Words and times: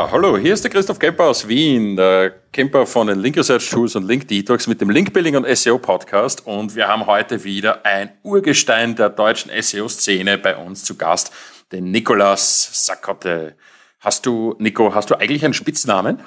Ja, 0.00 0.10
hallo, 0.10 0.38
hier 0.38 0.54
ist 0.54 0.64
der 0.64 0.70
Christoph 0.70 0.98
Kemper 0.98 1.24
aus 1.24 1.46
Wien, 1.46 1.94
der 1.94 2.30
Kemper 2.54 2.86
von 2.86 3.06
den 3.06 3.18
Link 3.18 3.36
Research 3.36 3.68
Tools 3.68 3.94
und 3.96 4.08
Link 4.08 4.26
Detox 4.28 4.66
mit 4.66 4.80
dem 4.80 4.88
Link 4.88 5.12
Building 5.12 5.36
und 5.36 5.46
SEO 5.54 5.76
Podcast 5.76 6.46
und 6.46 6.74
wir 6.74 6.88
haben 6.88 7.04
heute 7.04 7.44
wieder 7.44 7.84
ein 7.84 8.10
Urgestein 8.22 8.96
der 8.96 9.10
deutschen 9.10 9.50
SEO-Szene 9.54 10.38
bei 10.38 10.56
uns 10.56 10.84
zu 10.84 10.96
Gast, 10.96 11.34
den 11.70 11.90
Nikolas 11.90 12.86
Sakotte. 12.86 13.56
Hast 14.00 14.24
du, 14.24 14.56
Nico, 14.58 14.94
hast 14.94 15.10
du 15.10 15.16
eigentlich 15.16 15.44
einen 15.44 15.52
Spitznamen? 15.52 16.22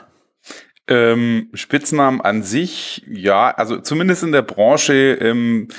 Ähm, 0.87 1.49
Spitznamen 1.55 2.21
an 2.21 2.43
sich, 2.43 3.01
ja, 3.07 3.49
also 3.49 3.79
zumindest 3.79 4.21
in 4.21 4.33
der 4.33 4.43
Branche 4.43 5.17
ähm, 5.19 5.69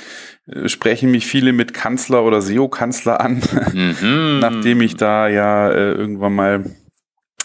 sprechen 0.65 1.11
mich 1.11 1.27
viele 1.27 1.53
mit 1.53 1.73
Kanzler 1.73 2.25
oder 2.25 2.41
SEO-Kanzler 2.41 3.21
an, 3.21 3.41
mhm. 3.71 4.39
nachdem 4.41 4.81
ich 4.81 4.97
da 4.97 5.29
ja 5.29 5.69
äh, 5.71 5.93
irgendwann 5.93 6.35
mal 6.35 6.65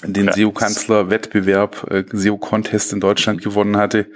den 0.03 0.27
ja. 0.27 0.33
SEO-Kanzler-Wettbewerb, 0.33 1.91
äh, 1.91 2.05
SEO-Contest 2.11 2.93
in 2.93 3.01
Deutschland 3.01 3.43
gewonnen 3.43 3.77
hatte. 3.77 4.07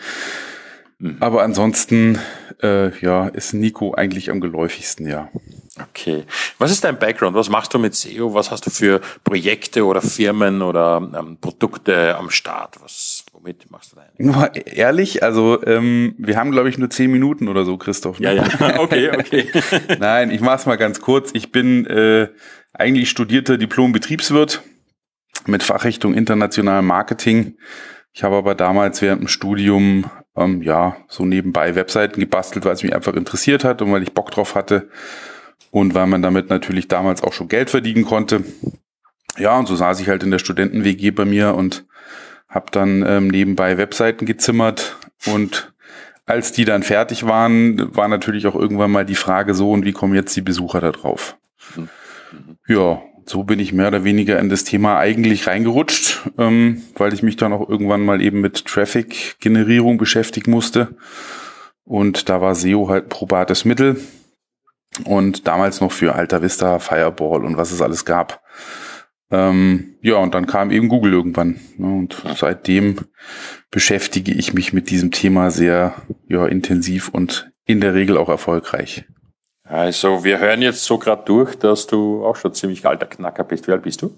Mhm. 0.99 1.17
Aber 1.21 1.43
ansonsten, 1.43 2.19
äh, 2.63 2.97
ja, 3.01 3.29
ist 3.29 3.53
Nico 3.53 3.95
eigentlich 3.95 4.31
am 4.31 4.41
geläufigsten, 4.41 5.07
ja. 5.07 5.29
Okay. 5.91 6.23
Was 6.59 6.71
ist 6.71 6.85
dein 6.85 6.99
Background? 6.99 7.35
Was 7.35 7.49
machst 7.49 7.75
du 7.75 7.81
mit 7.81 7.97
SEO? 7.97 8.33
Was 8.33 8.53
hast 8.53 8.65
du 8.65 8.71
für 8.71 9.01
Projekte 9.25 9.85
oder 9.85 10.01
Firmen 10.01 10.63
oder 10.63 11.11
ähm, 11.19 11.37
Produkte 11.41 12.17
am 12.17 12.31
Start? 12.31 12.81
Was, 12.81 13.25
womit 13.33 13.69
machst 13.73 13.93
du 13.93 13.97
deine? 13.97 14.11
Nur 14.17 14.55
ehrlich, 14.55 15.25
also 15.25 15.61
ähm, 15.67 16.15
wir 16.17 16.37
haben, 16.37 16.53
glaube 16.53 16.69
ich, 16.69 16.79
nur 16.79 16.91
zehn 16.91 17.11
Minuten 17.11 17.49
oder 17.49 17.65
so, 17.65 17.77
Christoph. 17.77 18.21
Ne? 18.21 18.37
Ja, 18.37 18.45
ja. 18.45 18.79
Okay, 18.79 19.11
okay. 19.11 19.49
Nein, 19.99 20.31
ich 20.31 20.41
mach's 20.41 20.65
mal 20.65 20.77
ganz 20.77 21.01
kurz. 21.01 21.31
Ich 21.35 21.51
bin 21.51 21.87
äh, 21.87 22.29
eigentlich 22.73 23.11
studierter 23.11 23.59
Diplom-Betriebswirt 23.59 24.63
mit 25.47 25.63
Fachrichtung 25.63 26.15
international 26.15 26.83
Marketing. 26.83 27.57
Ich 28.13 28.23
habe 28.23 28.37
aber 28.37 28.55
damals 28.55 29.03
während 29.03 29.23
dem 29.23 29.29
Studium 29.29 30.11
ähm, 30.37 30.63
ja 30.63 30.97
so 31.09 31.25
nebenbei 31.25 31.75
Webseiten 31.75 32.21
gebastelt, 32.21 32.65
weil 32.65 32.75
es 32.75 32.83
mich 32.83 32.95
einfach 32.95 33.15
interessiert 33.15 33.65
hat 33.65 33.83
und 33.83 33.93
weil 33.93 34.03
ich 34.03 34.15
Bock 34.15 34.31
drauf 34.31 34.55
hatte 34.55 34.89
und 35.71 35.95
weil 35.95 36.07
man 36.07 36.23
damit 36.23 36.51
natürlich 36.51 36.89
damals 36.89 37.23
auch 37.23 37.33
schon 37.33 37.49
Geld 37.49 37.71
verdienen 37.71 38.05
konnte. 38.05 38.45
Ja, 39.37 39.59
und 39.59 39.67
so 39.67 39.75
saß 39.75 40.01
ich 40.01 40.09
halt 40.09 40.23
in 40.23 40.31
der 40.31 40.39
Studenten-WG 40.39 41.11
bei 41.11 41.25
mir 41.25 41.55
und 41.55 41.87
habe 42.49 42.67
dann 42.71 43.05
ähm, 43.05 43.29
nebenbei 43.29 43.77
Webseiten 43.79 44.27
gezimmert 44.27 44.97
und 45.27 45.73
als 46.27 46.53
die 46.53 46.65
dann 46.65 46.83
fertig 46.83 47.27
waren, 47.27 47.95
war 47.95 48.09
natürlich 48.09 48.47
auch 48.47 48.55
irgendwann 48.55 48.91
mal 48.91 49.05
die 49.05 49.15
Frage 49.15 49.55
so, 49.55 49.73
und 49.73 49.85
wie 49.85 49.93
kommen 49.93 50.15
jetzt 50.15 50.35
die 50.37 50.41
Besucher 50.41 50.81
da 50.81 50.93
drauf? 50.93 51.37
Mhm. 51.77 51.89
Ja, 52.67 53.03
so 53.27 53.45
bin 53.45 53.59
ich 53.59 53.73
mehr 53.73 53.89
oder 53.89 54.05
weniger 54.05 54.39
in 54.39 54.49
das 54.49 54.65
Thema 54.65 54.99
eigentlich 54.99 55.47
reingerutscht, 55.47 56.31
ähm, 56.39 56.83
weil 56.97 57.13
ich 57.13 57.23
mich 57.23 57.37
dann 57.37 57.53
auch 57.53 57.69
irgendwann 57.69 58.05
mal 58.05 58.23
eben 58.23 58.41
mit 58.41 58.65
Traffic-Generierung 58.65 59.99
beschäftigen 59.99 60.51
musste. 60.51 60.97
Und 61.85 62.29
da 62.29 62.41
war 62.41 62.55
SEO 62.55 62.89
halt 62.89 63.09
probates 63.09 63.65
Mittel. 63.65 64.01
Und 65.05 65.47
damals 65.47 65.81
noch 65.81 65.93
für 65.93 66.15
Alta 66.15 66.41
Vista, 66.41 66.79
Fireball 66.79 67.45
und 67.45 67.57
was 67.57 67.73
es 67.73 67.83
alles 67.83 68.05
gab. 68.05 68.43
Ähm, 69.31 69.97
ja, 70.03 70.17
und 70.17 70.35
dann 70.35 70.47
kam 70.47 70.71
eben 70.71 70.89
Google 70.89 71.13
irgendwann. 71.13 71.59
Ne, 71.77 71.89
und 71.89 72.23
seitdem 72.37 73.01
beschäftige 73.71 74.33
ich 74.33 74.55
mich 74.55 74.73
mit 74.73 74.91
diesem 74.91 75.11
Thema 75.11 75.51
sehr 75.51 75.95
ja, 76.29 76.47
intensiv 76.47 77.09
und 77.09 77.51
in 77.67 77.81
der 77.81 77.95
Regel 77.95 78.17
auch 78.17 78.29
erfolgreich. 78.29 79.05
Also 79.65 80.25
wir 80.25 80.39
hören 80.39 80.63
jetzt 80.63 80.85
so 80.85 80.99
gerade 80.99 81.25
durch, 81.25 81.57
dass 81.57 81.87
du 81.87 82.25
auch 82.25 82.37
schon 82.37 82.53
ziemlich 82.55 82.87
alter 82.87 83.07
Knacker 83.07 83.45
bist. 83.45 83.67
Wie 83.67 83.73
alt 83.73 83.83
bist 83.83 84.03
du? 84.03 84.15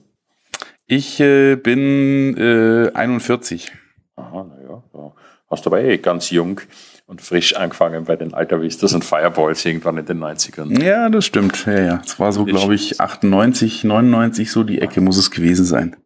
Ich 0.86 1.20
äh, 1.20 1.56
bin 1.56 2.36
äh, 2.36 2.90
41. 2.92 3.72
Aha, 4.16 4.44
naja. 4.44 4.82
Ja. 4.94 5.12
Hast 5.48 5.64
du 5.64 5.70
aber 5.70 5.82
eh 5.82 5.98
ganz 5.98 6.30
jung 6.30 6.60
und 7.06 7.22
frisch 7.22 7.54
angefangen 7.54 8.04
bei 8.04 8.16
den 8.16 8.34
Alta 8.34 8.60
Vistas 8.60 8.92
und 8.92 9.04
Fireballs 9.04 9.64
irgendwann 9.64 9.98
in 9.98 10.06
den 10.06 10.18
90ern. 10.18 10.82
Ja, 10.82 11.08
das 11.08 11.24
stimmt. 11.24 11.64
Ja, 11.66 11.80
ja. 11.80 12.02
Es 12.04 12.18
war 12.18 12.32
so, 12.32 12.44
glaube 12.44 12.74
ich, 12.74 13.00
98, 13.00 13.84
99, 13.84 14.50
so 14.50 14.64
die 14.64 14.80
Ecke 14.80 15.00
muss 15.00 15.16
es 15.16 15.30
gewesen 15.30 15.64
sein. 15.64 15.96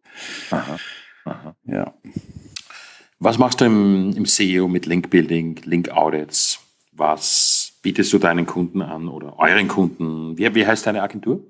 Aha. 0.51 0.77
Aha. 1.25 1.55
Ja. 1.65 1.93
Was 3.19 3.37
machst 3.37 3.61
du 3.61 3.65
im, 3.65 4.13
im 4.15 4.25
SEO 4.25 4.67
mit 4.67 4.85
Link 4.85 5.09
Building, 5.09 5.59
Link 5.63 5.89
Audits? 5.89 6.59
Was 6.91 7.60
bietest 7.81 8.11
du 8.13 8.19
deinen 8.19 8.45
Kunden 8.45 8.81
an 8.81 9.07
oder 9.07 9.39
euren 9.39 9.67
Kunden? 9.67 10.37
Wie, 10.37 10.53
wie 10.55 10.65
heißt 10.65 10.85
deine 10.85 11.01
Agentur? 11.01 11.43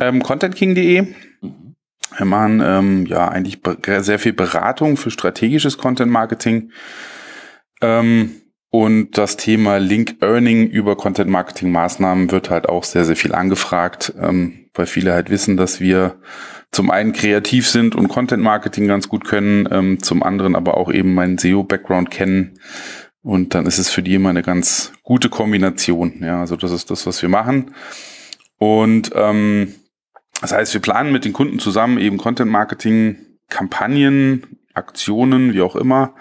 Ähm, 0.00 0.22
ContentKing.de. 0.22 1.02
Mhm. 1.02 1.68
Wir 2.16 2.26
machen 2.26 2.62
ähm, 2.64 3.06
ja 3.06 3.28
eigentlich 3.28 3.60
sehr 4.00 4.18
viel 4.18 4.32
Beratung 4.32 4.96
für 4.96 5.10
strategisches 5.10 5.78
Content 5.78 6.10
Marketing. 6.10 6.72
Ähm, 7.80 8.40
und 8.70 9.16
das 9.16 9.36
Thema 9.36 9.78
Link 9.78 10.16
Earning 10.20 10.68
über 10.68 10.96
Content 10.96 11.30
Marketing 11.30 11.70
Maßnahmen 11.70 12.30
wird 12.30 12.50
halt 12.50 12.68
auch 12.68 12.84
sehr, 12.84 13.04
sehr 13.04 13.16
viel 13.16 13.34
angefragt, 13.34 14.12
ähm, 14.20 14.68
weil 14.74 14.86
viele 14.86 15.12
halt 15.12 15.30
wissen, 15.30 15.56
dass 15.56 15.80
wir 15.80 16.16
zum 16.70 16.90
einen 16.90 17.12
kreativ 17.12 17.66
sind 17.68 17.94
und 17.94 18.08
Content 18.08 18.42
Marketing 18.42 18.88
ganz 18.88 19.08
gut 19.08 19.24
können, 19.24 19.68
ähm, 19.70 20.02
zum 20.02 20.22
anderen 20.22 20.54
aber 20.54 20.76
auch 20.76 20.92
eben 20.92 21.14
meinen 21.14 21.38
SEO 21.38 21.62
Background 21.62 22.10
kennen 22.10 22.58
und 23.22 23.54
dann 23.54 23.66
ist 23.66 23.78
es 23.78 23.90
für 23.90 24.02
die 24.02 24.14
immer 24.14 24.30
eine 24.30 24.42
ganz 24.42 24.92
gute 25.02 25.28
Kombination. 25.28 26.20
Ja, 26.22 26.40
also 26.40 26.56
das 26.56 26.70
ist 26.70 26.90
das, 26.90 27.06
was 27.06 27.20
wir 27.22 27.28
machen. 27.28 27.74
Und 28.58 29.10
ähm, 29.14 29.74
das 30.40 30.52
heißt, 30.52 30.74
wir 30.74 30.80
planen 30.80 31.12
mit 31.12 31.24
den 31.24 31.32
Kunden 31.32 31.58
zusammen 31.58 31.98
eben 31.98 32.18
Content 32.18 32.50
Marketing, 32.50 33.16
Kampagnen, 33.48 34.58
Aktionen, 34.74 35.52
wie 35.52 35.62
auch 35.62 35.76
immer, 35.76 36.14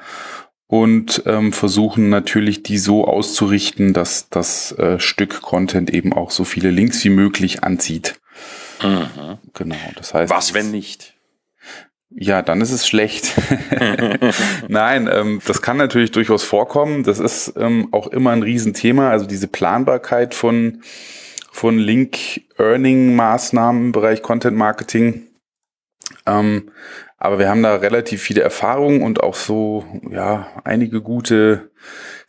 und 0.68 1.24
ähm, 1.26 1.54
versuchen 1.54 2.10
natürlich 2.10 2.62
die 2.64 2.78
so 2.78 3.06
auszurichten, 3.06 3.94
dass 3.94 4.30
das 4.30 4.74
äh, 4.74 5.00
Stück 5.00 5.42
Content 5.42 5.90
eben 5.90 6.14
auch 6.14 6.32
so 6.32 6.44
viele 6.44 6.72
Links 6.72 7.04
wie 7.06 7.10
möglich 7.10 7.64
anzieht. 7.64 8.20
Mhm. 8.84 9.38
Genau. 9.54 9.76
Das 9.96 10.14
heißt. 10.14 10.32
Was, 10.32 10.54
wenn 10.54 10.72
nicht? 10.72 11.17
Ja, 12.20 12.42
dann 12.42 12.62
ist 12.62 12.72
es 12.72 12.88
schlecht. 12.88 13.40
Nein, 14.68 15.08
ähm, 15.12 15.40
das 15.46 15.62
kann 15.62 15.78
natürlich 15.78 16.12
durchaus 16.12 16.44
vorkommen. 16.44 17.04
Das 17.04 17.20
ist 17.20 17.54
ähm, 17.58 17.90
auch 17.92 18.08
immer 18.08 18.32
ein 18.32 18.42
Riesenthema. 18.42 19.12
Also 19.12 19.28
diese 19.28 19.48
Planbarkeit 19.48 20.34
von, 20.34 20.82
von 21.52 21.78
Link-Earning-Maßnahmen 21.78 23.86
im 23.86 23.92
Bereich 23.92 24.24
Content 24.24 24.58
Marketing. 24.58 25.28
Ähm, 26.26 26.72
aber 27.20 27.38
wir 27.38 27.50
haben 27.50 27.62
da 27.62 27.76
relativ 27.76 28.24
viele 28.24 28.42
Erfahrungen 28.42 29.04
und 29.04 29.22
auch 29.22 29.36
so, 29.36 29.86
ja, 30.10 30.48
einige 30.64 31.04
gute 31.04 31.70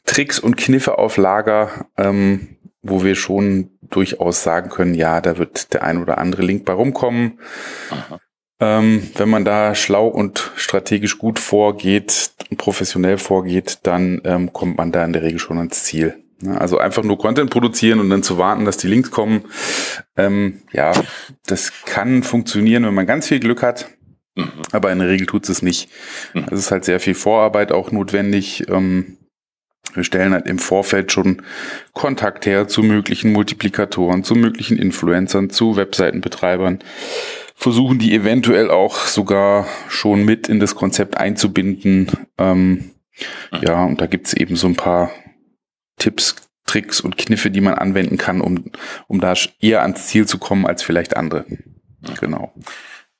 Tricks 0.04 0.38
und 0.38 0.58
Kniffe 0.58 0.98
auf 0.98 1.16
Lager, 1.16 1.86
ähm, 1.96 2.58
wo 2.82 3.04
wir 3.04 3.14
schon 3.14 3.70
durchaus 3.80 4.42
sagen 4.42 4.68
können, 4.68 4.92
ja, 4.92 5.22
da 5.22 5.38
wird 5.38 5.72
der 5.72 5.82
ein 5.82 5.96
oder 5.96 6.18
andere 6.18 6.42
Link 6.42 6.66
bei 6.66 6.74
rumkommen. 6.74 7.40
Aha. 7.90 8.20
Ähm, 8.60 9.08
wenn 9.14 9.28
man 9.28 9.44
da 9.44 9.74
schlau 9.74 10.08
und 10.08 10.50
strategisch 10.56 11.18
gut 11.18 11.38
vorgeht 11.38 12.32
und 12.50 12.56
professionell 12.56 13.18
vorgeht, 13.18 13.78
dann 13.84 14.20
ähm, 14.24 14.52
kommt 14.52 14.78
man 14.78 14.90
da 14.90 15.04
in 15.04 15.12
der 15.12 15.22
Regel 15.22 15.38
schon 15.38 15.58
ans 15.58 15.84
Ziel. 15.84 16.16
Also 16.46 16.78
einfach 16.78 17.02
nur 17.02 17.18
Content 17.18 17.50
produzieren 17.50 17.98
und 17.98 18.10
dann 18.10 18.22
zu 18.22 18.38
warten, 18.38 18.64
dass 18.64 18.76
die 18.76 18.86
Links 18.86 19.10
kommen. 19.10 19.44
Ähm, 20.16 20.60
ja, 20.72 20.92
das 21.46 21.84
kann 21.84 22.22
funktionieren, 22.22 22.84
wenn 22.84 22.94
man 22.94 23.06
ganz 23.06 23.26
viel 23.26 23.40
Glück 23.40 23.62
hat. 23.62 23.88
Mhm. 24.36 24.50
Aber 24.70 24.92
in 24.92 25.00
der 25.00 25.08
Regel 25.08 25.26
tut 25.26 25.48
es 25.48 25.62
nicht. 25.62 25.90
Mhm. 26.34 26.46
Es 26.50 26.60
ist 26.60 26.70
halt 26.70 26.84
sehr 26.84 27.00
viel 27.00 27.14
Vorarbeit 27.14 27.72
auch 27.72 27.90
notwendig. 27.90 28.68
Ähm, 28.68 29.18
wir 29.94 30.04
stellen 30.04 30.32
halt 30.32 30.46
im 30.46 30.58
Vorfeld 30.58 31.10
schon 31.10 31.42
Kontakt 31.92 32.46
her 32.46 32.68
zu 32.68 32.82
möglichen 32.82 33.32
Multiplikatoren, 33.32 34.22
zu 34.22 34.34
möglichen 34.34 34.78
Influencern, 34.78 35.50
zu 35.50 35.76
Webseitenbetreibern 35.76 36.80
versuchen 37.58 37.98
die 37.98 38.14
eventuell 38.14 38.70
auch 38.70 38.98
sogar 38.98 39.66
schon 39.88 40.24
mit 40.24 40.48
in 40.48 40.60
das 40.60 40.76
Konzept 40.76 41.16
einzubinden. 41.16 42.28
Ähm, 42.38 42.92
mhm. 43.50 43.58
Ja, 43.60 43.84
und 43.84 44.00
da 44.00 44.06
gibt's 44.06 44.32
eben 44.32 44.54
so 44.54 44.68
ein 44.68 44.76
paar 44.76 45.10
Tipps, 45.98 46.36
Tricks 46.66 47.00
und 47.00 47.18
Kniffe, 47.18 47.50
die 47.50 47.60
man 47.60 47.74
anwenden 47.74 48.16
kann, 48.16 48.40
um, 48.40 48.70
um 49.08 49.20
da 49.20 49.34
eher 49.60 49.82
ans 49.82 50.06
Ziel 50.06 50.26
zu 50.26 50.38
kommen 50.38 50.66
als 50.66 50.84
vielleicht 50.84 51.16
andere. 51.16 51.46
Mhm. 51.48 52.14
Genau. 52.20 52.54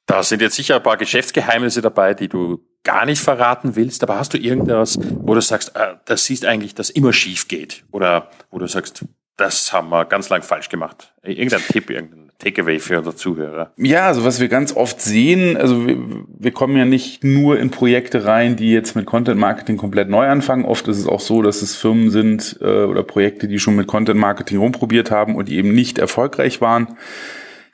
Da 0.07 0.23
sind 0.23 0.41
jetzt 0.41 0.55
sicher 0.55 0.77
ein 0.77 0.83
paar 0.85 0.97
Geschäftsgeheimnisse 0.97 1.83
dabei, 1.83 2.15
die 2.15 2.29
du 2.29 2.65
gar 2.85 3.07
nicht 3.07 3.21
verraten 3.21 3.75
willst, 3.75 4.05
aber 4.05 4.19
hast 4.19 4.35
du 4.35 4.39
irgendwas, 4.39 4.99
wo 5.01 5.35
du 5.35 5.41
sagst, 5.41 5.75
äh, 5.75 5.97
das 6.05 6.25
siehst 6.25 6.47
eigentlich, 6.47 6.77
dass 6.77 6.91
immer 6.91 7.13
schief 7.13 7.49
geht? 7.49 7.85
Oder 7.91 8.31
wo 8.51 8.59
du 8.59 8.69
sagst, 8.69 9.05
das 9.39 9.73
haben 9.73 9.89
wir 9.89 10.05
ganz 10.05 10.29
lang 10.29 10.43
falsch 10.43 10.69
gemacht. 10.69 11.15
Irgendein 11.23 11.61
Tipp, 11.61 11.89
irgendein 11.91 12.31
Takeaway 12.39 12.81
für 12.81 12.99
unsere 12.99 13.15
Zuhörer. 13.15 13.73
Ja, 13.77 14.07
also 14.07 14.25
was 14.25 14.41
wir 14.41 14.49
ganz 14.49 14.77
oft 14.77 15.01
sehen, 15.01 15.57
also 15.57 15.87
wir, 15.87 15.97
wir 16.39 16.51
kommen 16.51 16.77
ja 16.77 16.85
nicht 16.85 17.23
nur 17.23 17.59
in 17.59 17.71
Projekte 17.71 18.25
rein, 18.25 18.57
die 18.57 18.73
jetzt 18.73 18.97
mit 18.97 19.07
Content 19.07 19.41
Marketing 19.41 19.77
komplett 19.77 20.09
neu 20.09 20.27
anfangen. 20.27 20.65
Oft 20.65 20.89
ist 20.89 20.99
es 20.99 21.07
auch 21.07 21.21
so, 21.21 21.41
dass 21.41 21.63
es 21.63 21.77
Firmen 21.77 22.11
sind 22.11 22.59
äh, 22.61 22.83
oder 22.85 23.05
Projekte, 23.05 23.47
die 23.47 23.61
schon 23.61 23.77
mit 23.77 23.87
Content 23.87 24.19
Marketing 24.19 24.59
rumprobiert 24.59 25.11
haben 25.13 25.37
und 25.37 25.49
die 25.49 25.57
eben 25.57 25.73
nicht 25.73 25.99
erfolgreich 25.99 26.61
waren. 26.61 26.97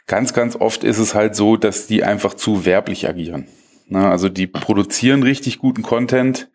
Ganz, 0.07 0.35
ganz 0.35 0.57
oft 0.57 0.85
ist 0.85 0.99
es 0.99 1.15
halt 1.15 1.35
so, 1.35 1.57
dass 1.57 1.87
die 1.87 2.05
einfach 2.05 2.35
zu 2.35 2.67
werblich 2.67 3.09
agieren. 3.09 3.49
Ne? 3.89 4.07
Also 4.07 4.29
die 4.29 4.47
produzieren 4.47 5.23
richtig 5.23 5.59
guten 5.59 5.83
Content, 5.83 6.51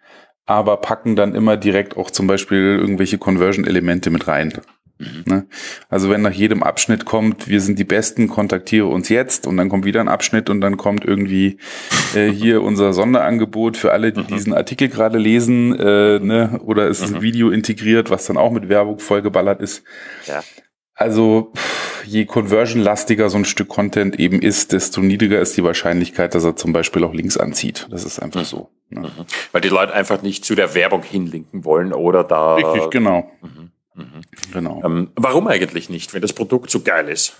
aber 0.45 0.77
packen 0.77 1.15
dann 1.15 1.35
immer 1.35 1.57
direkt 1.57 1.97
auch 1.97 2.11
zum 2.11 2.27
Beispiel 2.27 2.77
irgendwelche 2.79 3.17
Conversion-Elemente 3.17 4.09
mit 4.09 4.27
rein. 4.27 4.53
Mhm. 4.99 5.23
Ne? 5.25 5.47
Also 5.87 6.09
wenn 6.09 6.21
nach 6.21 6.33
jedem 6.33 6.61
Abschnitt 6.61 7.05
kommt, 7.05 7.47
wir 7.47 7.61
sind 7.61 7.79
die 7.79 7.85
Besten, 7.85 8.27
kontaktiere 8.27 8.85
uns 8.85 9.07
jetzt 9.07 9.47
und 9.47 9.55
dann 9.55 9.69
kommt 9.69 9.85
wieder 9.85 10.01
ein 10.01 10.09
Abschnitt 10.09 10.49
und 10.49 10.59
dann 10.59 10.75
kommt 10.75 11.05
irgendwie 11.05 11.57
äh, 12.13 12.29
hier 12.29 12.61
unser 12.63 12.91
Sonderangebot 12.91 13.77
für 13.77 13.93
alle, 13.93 14.11
die 14.11 14.21
mhm. 14.21 14.27
diesen 14.27 14.53
Artikel 14.53 14.89
gerade 14.89 15.17
lesen, 15.17 15.73
äh, 15.79 16.19
ne? 16.19 16.59
oder 16.63 16.87
ist 16.87 17.09
mhm. 17.09 17.15
ein 17.15 17.21
Video 17.21 17.49
integriert, 17.49 18.09
was 18.09 18.25
dann 18.25 18.37
auch 18.37 18.51
mit 18.51 18.67
Werbung 18.67 18.99
vollgeballert 18.99 19.61
ist. 19.61 19.83
Ja. 20.27 20.43
Also 20.95 21.53
je 22.05 22.25
conversion-lastiger 22.25 23.29
so 23.29 23.37
ein 23.37 23.45
Stück 23.45 23.69
Content 23.69 24.19
eben 24.19 24.41
ist, 24.41 24.73
desto 24.73 24.99
niedriger 24.99 25.39
ist 25.39 25.55
die 25.55 25.63
Wahrscheinlichkeit, 25.63 26.35
dass 26.35 26.43
er 26.43 26.57
zum 26.57 26.73
Beispiel 26.73 27.05
auch 27.05 27.13
Links 27.13 27.37
anzieht. 27.37 27.87
Das 27.89 28.03
ist 28.03 28.19
einfach 28.19 28.43
so. 28.43 28.69
Ne? 28.89 29.01
Mhm. 29.01 29.25
Weil 29.53 29.61
die 29.61 29.69
Leute 29.69 29.93
einfach 29.93 30.21
nicht 30.23 30.43
zu 30.43 30.55
der 30.55 30.75
Werbung 30.75 31.03
hinlinken 31.03 31.63
wollen 31.63 31.93
oder 31.93 32.25
da. 32.25 32.55
Richtig, 32.55 32.89
genau. 32.89 33.31
Mhm. 33.41 33.71
Mhm. 33.99 34.21
Genau. 34.53 34.81
Ähm, 34.83 35.11
warum 35.15 35.47
eigentlich 35.47 35.89
nicht, 35.89 36.13
wenn 36.13 36.21
das 36.21 36.33
Produkt 36.33 36.69
so 36.69 36.81
geil 36.81 37.07
ist? 37.09 37.35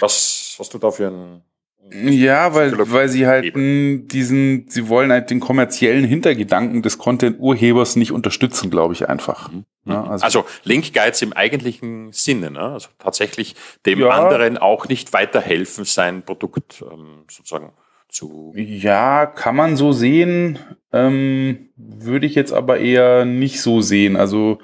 Was 0.00 0.56
hast 0.58 0.74
du 0.74 0.78
da 0.78 0.90
für 0.90 1.08
ein 1.08 1.42
ja, 1.90 2.54
weil, 2.54 2.72
weil 2.90 3.08
sie 3.08 3.26
halt 3.26 3.54
diesen, 3.54 4.66
sie 4.68 4.88
wollen 4.88 5.10
halt 5.10 5.30
den 5.30 5.40
kommerziellen 5.40 6.04
Hintergedanken 6.04 6.80
des 6.80 6.96
Content-Urhebers 6.96 7.96
nicht 7.96 8.12
unterstützen, 8.12 8.70
glaube 8.70 8.94
ich 8.94 9.08
einfach. 9.08 9.50
Mhm. 9.50 9.64
Ja, 9.84 10.04
also, 10.04 10.24
also 10.24 10.44
Link 10.64 10.94
Guides 10.94 11.20
im 11.22 11.32
eigentlichen 11.32 12.12
Sinne, 12.12 12.52
ne? 12.52 12.60
also 12.60 12.88
tatsächlich 12.98 13.56
dem 13.84 13.98
ja, 14.00 14.10
anderen 14.10 14.58
auch 14.58 14.88
nicht 14.88 15.12
weiterhelfen, 15.12 15.84
sein 15.84 16.22
Produkt 16.22 16.84
ähm, 16.90 17.24
sozusagen 17.28 17.72
zu. 18.08 18.52
Ja, 18.56 19.26
kann 19.26 19.56
man 19.56 19.76
so 19.76 19.92
sehen, 19.92 20.60
ähm, 20.92 21.70
würde 21.76 22.26
ich 22.26 22.36
jetzt 22.36 22.52
aber 22.52 22.78
eher 22.78 23.24
nicht 23.24 23.60
so 23.60 23.80
sehen. 23.80 24.16
Also 24.16 24.58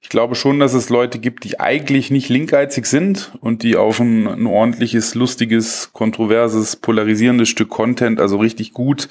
ich 0.00 0.08
glaube 0.08 0.34
schon, 0.34 0.60
dass 0.60 0.74
es 0.74 0.90
Leute 0.90 1.18
gibt, 1.18 1.44
die 1.44 1.58
eigentlich 1.58 2.10
nicht 2.10 2.28
linkgeizig 2.28 2.86
sind 2.86 3.32
und 3.40 3.62
die 3.62 3.76
auf 3.76 3.98
ein, 3.98 4.26
ein 4.26 4.46
ordentliches, 4.46 5.14
lustiges, 5.14 5.92
kontroverses, 5.92 6.76
polarisierendes 6.76 7.48
Stück 7.48 7.68
Content, 7.68 8.20
also 8.20 8.36
richtig 8.36 8.72
gut, 8.72 9.08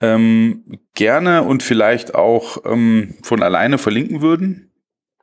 ähm, 0.00 0.80
gerne 0.94 1.42
und 1.42 1.62
vielleicht 1.62 2.14
auch 2.14 2.64
ähm, 2.64 3.16
von 3.22 3.42
alleine 3.42 3.78
verlinken 3.78 4.22
würden. 4.22 4.64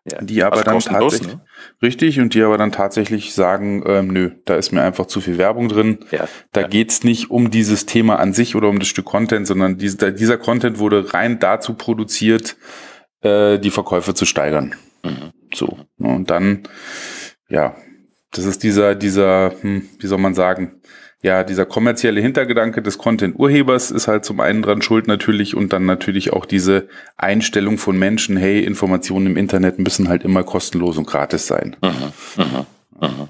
Ja. 0.07 0.21
Die 0.21 0.43
aber 0.43 0.57
also 0.57 0.65
dann 0.65 1.01
tatsächlich, 1.01 1.35
ne? 1.35 1.41
richtig, 1.81 2.19
und 2.19 2.35
die 2.35 2.43
aber 2.43 2.59
dann 2.59 2.71
tatsächlich 2.71 3.33
sagen, 3.33 3.83
ähm, 3.87 4.09
nö, 4.09 4.31
da 4.45 4.55
ist 4.55 4.71
mir 4.71 4.83
einfach 4.83 5.07
zu 5.07 5.19
viel 5.19 5.39
Werbung 5.39 5.67
drin. 5.67 5.97
Ja. 6.11 6.27
Da 6.51 6.61
ja. 6.61 6.67
geht's 6.67 7.03
nicht 7.03 7.31
um 7.31 7.49
dieses 7.49 7.87
Thema 7.87 8.19
an 8.19 8.31
sich 8.31 8.55
oder 8.55 8.69
um 8.69 8.77
das 8.77 8.87
Stück 8.87 9.05
Content, 9.05 9.47
sondern 9.47 9.79
dieser, 9.79 10.11
dieser 10.11 10.37
Content 10.37 10.77
wurde 10.77 11.11
rein 11.15 11.39
dazu 11.39 11.73
produziert, 11.73 12.55
äh, 13.25 13.57
die 13.59 13.71
Verkäufe 13.71 14.13
zu 14.13 14.25
steigern. 14.25 14.75
Mhm. 15.03 15.31
So. 15.53 15.77
Und 15.97 16.29
dann, 16.29 16.63
ja, 17.49 17.75
das 18.31 18.45
ist 18.45 18.63
dieser, 18.63 18.95
dieser, 18.95 19.53
hm, 19.61 19.89
wie 19.99 20.07
soll 20.07 20.19
man 20.19 20.35
sagen, 20.35 20.81
ja, 21.21 21.43
dieser 21.43 21.65
kommerzielle 21.65 22.21
Hintergedanke 22.21 22.83
des 22.83 22.99
Content-Urhebers 22.99 23.89
ist 23.89 24.07
halt 24.07 24.25
zum 24.25 24.39
einen 24.39 24.61
dran 24.61 24.83
schuld 24.83 25.07
natürlich 25.07 25.55
und 25.55 25.73
dann 25.73 25.85
natürlich 25.85 26.33
auch 26.33 26.45
diese 26.45 26.87
Einstellung 27.17 27.79
von 27.79 27.97
Menschen, 27.97 28.37
hey, 28.37 28.63
Informationen 28.63 29.25
im 29.27 29.37
Internet 29.37 29.79
müssen 29.79 30.07
halt 30.07 30.23
immer 30.23 30.43
kostenlos 30.43 30.97
und 30.97 31.07
gratis 31.07 31.47
sein. 31.47 31.75
Mhm, 31.81 32.43
mhm, 32.43 32.65
mhm. 33.01 33.27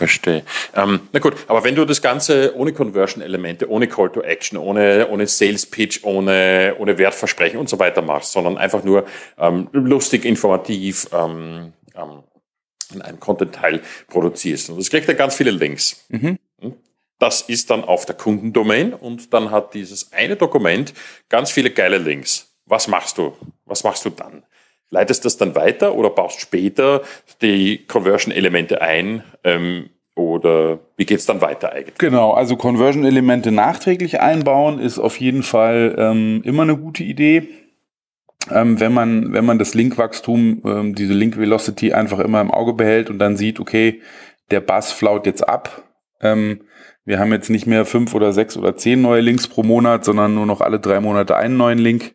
Verstehe. 0.00 0.44
Ähm, 0.74 1.00
na 1.12 1.20
gut, 1.20 1.34
aber 1.46 1.62
wenn 1.62 1.74
du 1.74 1.84
das 1.84 2.00
Ganze 2.00 2.56
ohne 2.56 2.72
Conversion-Elemente, 2.72 3.68
ohne 3.68 3.86
Call 3.86 4.08
to 4.10 4.22
Action, 4.22 4.56
ohne, 4.56 5.06
ohne 5.10 5.26
Sales 5.26 5.66
Pitch, 5.66 6.04
ohne, 6.04 6.74
ohne 6.78 6.96
Wertversprechen 6.96 7.60
und 7.60 7.68
so 7.68 7.78
weiter 7.78 8.00
machst, 8.00 8.32
sondern 8.32 8.56
einfach 8.56 8.82
nur 8.82 9.04
ähm, 9.36 9.68
lustig, 9.72 10.24
informativ 10.24 11.06
ähm, 11.12 11.74
ähm, 11.94 12.22
in 12.94 13.02
einem 13.02 13.20
Content-Teil 13.20 13.82
produzierst. 14.08 14.70
Und 14.70 14.78
das 14.78 14.88
kriegt 14.88 15.06
dann 15.06 15.18
ganz 15.18 15.34
viele 15.34 15.50
Links. 15.50 16.02
Mhm. 16.08 16.38
Hm? 16.62 16.76
Das 17.18 17.42
ist 17.42 17.68
dann 17.68 17.84
auf 17.84 18.06
der 18.06 18.14
Kundendomain 18.14 18.94
und 18.94 19.34
dann 19.34 19.50
hat 19.50 19.74
dieses 19.74 20.14
eine 20.14 20.36
Dokument 20.36 20.94
ganz 21.28 21.50
viele 21.50 21.70
geile 21.70 21.98
Links. 21.98 22.54
Was 22.64 22.88
machst 22.88 23.18
du? 23.18 23.36
Was 23.66 23.84
machst 23.84 24.06
du 24.06 24.08
dann? 24.08 24.44
Leitest 24.90 25.24
das 25.24 25.36
dann 25.36 25.54
weiter 25.54 25.94
oder 25.94 26.10
baust 26.10 26.40
später 26.40 27.02
die 27.42 27.86
Conversion-Elemente 27.86 28.82
ein? 28.82 29.22
Ähm, 29.44 29.90
oder 30.16 30.80
wie 30.96 31.06
geht's 31.06 31.26
dann 31.26 31.40
weiter 31.40 31.72
eigentlich? 31.72 31.96
Genau, 31.98 32.32
also 32.32 32.56
Conversion-Elemente 32.56 33.52
nachträglich 33.52 34.20
einbauen 34.20 34.80
ist 34.80 34.98
auf 34.98 35.18
jeden 35.18 35.42
Fall 35.42 35.94
ähm, 35.96 36.42
immer 36.44 36.64
eine 36.64 36.76
gute 36.76 37.04
Idee. 37.04 37.48
Ähm, 38.50 38.80
wenn 38.80 38.92
man, 38.92 39.32
wenn 39.32 39.44
man 39.44 39.58
das 39.58 39.74
Linkwachstum, 39.74 40.62
ähm, 40.64 40.94
diese 40.94 41.12
Link 41.12 41.38
Velocity 41.38 41.92
einfach 41.92 42.18
immer 42.18 42.40
im 42.40 42.50
Auge 42.50 42.72
behält 42.72 43.10
und 43.10 43.18
dann 43.18 43.36
sieht, 43.36 43.60
okay, 43.60 44.00
der 44.50 44.60
Bass 44.60 44.92
flaut 44.92 45.26
jetzt 45.26 45.48
ab. 45.48 45.84
Ähm, 46.20 46.62
wir 47.04 47.18
haben 47.18 47.32
jetzt 47.32 47.48
nicht 47.48 47.66
mehr 47.66 47.84
fünf 47.84 48.14
oder 48.14 48.32
sechs 48.32 48.56
oder 48.56 48.76
zehn 48.76 49.00
neue 49.00 49.20
Links 49.20 49.46
pro 49.46 49.62
Monat, 49.62 50.04
sondern 50.04 50.34
nur 50.34 50.46
noch 50.46 50.60
alle 50.60 50.80
drei 50.80 51.00
Monate 51.00 51.36
einen 51.36 51.56
neuen 51.56 51.78
Link 51.78 52.14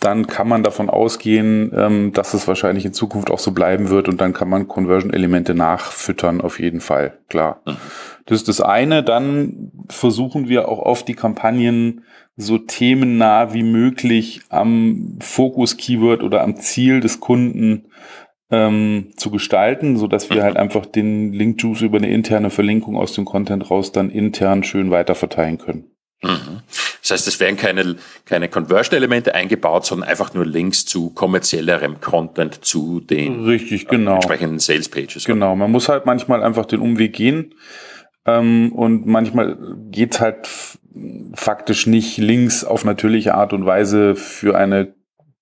dann 0.00 0.26
kann 0.26 0.48
man 0.48 0.62
davon 0.62 0.88
ausgehen, 0.88 1.72
ähm, 1.74 2.12
dass 2.12 2.34
es 2.34 2.48
wahrscheinlich 2.48 2.84
in 2.84 2.92
Zukunft 2.92 3.30
auch 3.30 3.38
so 3.38 3.52
bleiben 3.52 3.90
wird 3.90 4.08
und 4.08 4.20
dann 4.20 4.32
kann 4.32 4.48
man 4.48 4.68
Conversion-Elemente 4.68 5.54
nachfüttern, 5.54 6.40
auf 6.40 6.60
jeden 6.60 6.80
Fall, 6.80 7.18
klar. 7.28 7.60
Mhm. 7.66 7.76
Das 8.26 8.36
ist 8.38 8.48
das 8.48 8.60
eine. 8.60 9.02
Dann 9.02 9.72
versuchen 9.88 10.48
wir 10.48 10.68
auch 10.68 10.78
oft 10.78 11.08
die 11.08 11.14
Kampagnen 11.14 12.04
so 12.36 12.58
themennah 12.58 13.52
wie 13.52 13.64
möglich 13.64 14.42
am 14.48 15.18
Fokus-Keyword 15.20 16.22
oder 16.22 16.42
am 16.42 16.56
Ziel 16.56 17.00
des 17.00 17.20
Kunden 17.20 17.86
ähm, 18.50 19.12
zu 19.16 19.30
gestalten, 19.30 19.96
so 19.96 20.06
dass 20.06 20.30
wir 20.30 20.42
halt 20.42 20.56
einfach 20.56 20.86
den 20.86 21.32
Link-Juice 21.32 21.82
über 21.82 21.98
eine 21.98 22.10
interne 22.10 22.50
Verlinkung 22.50 22.96
aus 22.96 23.12
dem 23.12 23.24
Content 23.24 23.70
raus 23.70 23.92
dann 23.92 24.10
intern 24.10 24.64
schön 24.64 24.90
weiter 24.90 25.14
verteilen 25.14 25.58
können. 25.58 25.90
Mhm. 26.22 26.62
Das 27.00 27.12
heißt, 27.12 27.28
es 27.28 27.40
werden 27.40 27.56
keine, 27.56 27.96
keine 28.24 28.48
Conversion-Elemente 28.48 29.34
eingebaut, 29.34 29.86
sondern 29.86 30.08
einfach 30.08 30.34
nur 30.34 30.44
Links 30.44 30.84
zu 30.84 31.10
kommerziellerem 31.10 32.00
Content 32.00 32.64
zu 32.64 33.00
den 33.00 33.44
Richtig, 33.44 33.88
genau. 33.88 34.16
entsprechenden 34.16 34.58
Sales-Pages. 34.58 35.24
Genau, 35.24 35.56
man 35.56 35.70
muss 35.70 35.88
halt 35.88 36.06
manchmal 36.06 36.42
einfach 36.42 36.66
den 36.66 36.80
Umweg 36.80 37.14
gehen 37.14 37.54
ähm, 38.26 38.72
und 38.72 39.06
manchmal 39.06 39.56
geht's 39.90 40.20
halt 40.20 40.48
faktisch 41.34 41.86
nicht, 41.86 42.18
Links 42.18 42.64
auf 42.64 42.84
natürliche 42.84 43.34
Art 43.34 43.52
und 43.52 43.64
Weise 43.64 44.16
für 44.16 44.56
eine 44.58 44.94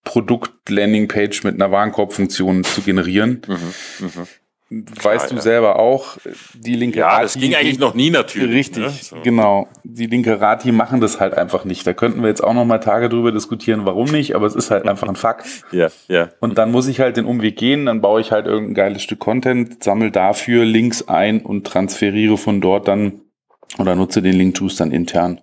Produkt-Landing-Page 0.04 1.44
mit 1.44 1.54
einer 1.54 1.70
Warenkorbfunktion 1.70 2.64
zu 2.64 2.82
generieren. 2.82 3.42
Mhm, 3.46 4.06
mh 4.06 4.26
weißt 4.70 5.30
ja, 5.30 5.36
du 5.36 5.42
selber 5.42 5.78
auch, 5.78 6.18
die 6.54 6.74
linke 6.74 6.98
ja, 6.98 7.06
Rati. 7.06 7.16
Ja, 7.16 7.22
das 7.22 7.38
ging 7.38 7.54
eigentlich 7.54 7.78
noch 7.78 7.94
nie 7.94 8.10
natürlich. 8.10 8.54
Richtig, 8.54 8.82
ne? 8.82 8.90
so. 8.90 9.16
genau. 9.22 9.68
Die 9.82 10.06
linke 10.06 10.40
Rati 10.40 10.72
machen 10.72 11.00
das 11.00 11.20
halt 11.20 11.34
einfach 11.34 11.64
nicht. 11.64 11.86
Da 11.86 11.94
könnten 11.94 12.20
wir 12.20 12.28
jetzt 12.28 12.42
auch 12.44 12.52
noch 12.52 12.66
mal 12.66 12.78
Tage 12.78 13.08
drüber 13.08 13.32
diskutieren, 13.32 13.86
warum 13.86 14.10
nicht, 14.10 14.34
aber 14.34 14.46
es 14.46 14.54
ist 14.54 14.70
halt 14.70 14.86
einfach 14.86 15.08
ein 15.08 15.16
Fakt. 15.16 15.46
ja, 15.72 15.88
ja. 16.08 16.28
Und 16.40 16.58
dann 16.58 16.70
muss 16.70 16.86
ich 16.86 17.00
halt 17.00 17.16
den 17.16 17.24
Umweg 17.24 17.56
gehen, 17.56 17.86
dann 17.86 18.02
baue 18.02 18.20
ich 18.20 18.30
halt 18.30 18.46
irgendein 18.46 18.74
geiles 18.74 19.02
Stück 19.02 19.20
Content, 19.20 19.82
sammle 19.82 20.10
dafür 20.10 20.64
Links 20.64 21.08
ein 21.08 21.40
und 21.40 21.66
transferiere 21.66 22.36
von 22.36 22.60
dort 22.60 22.88
dann 22.88 23.22
oder 23.78 23.94
nutze 23.94 24.22
den 24.22 24.34
Link-Juice 24.34 24.76
dann 24.76 24.92
intern. 24.92 25.40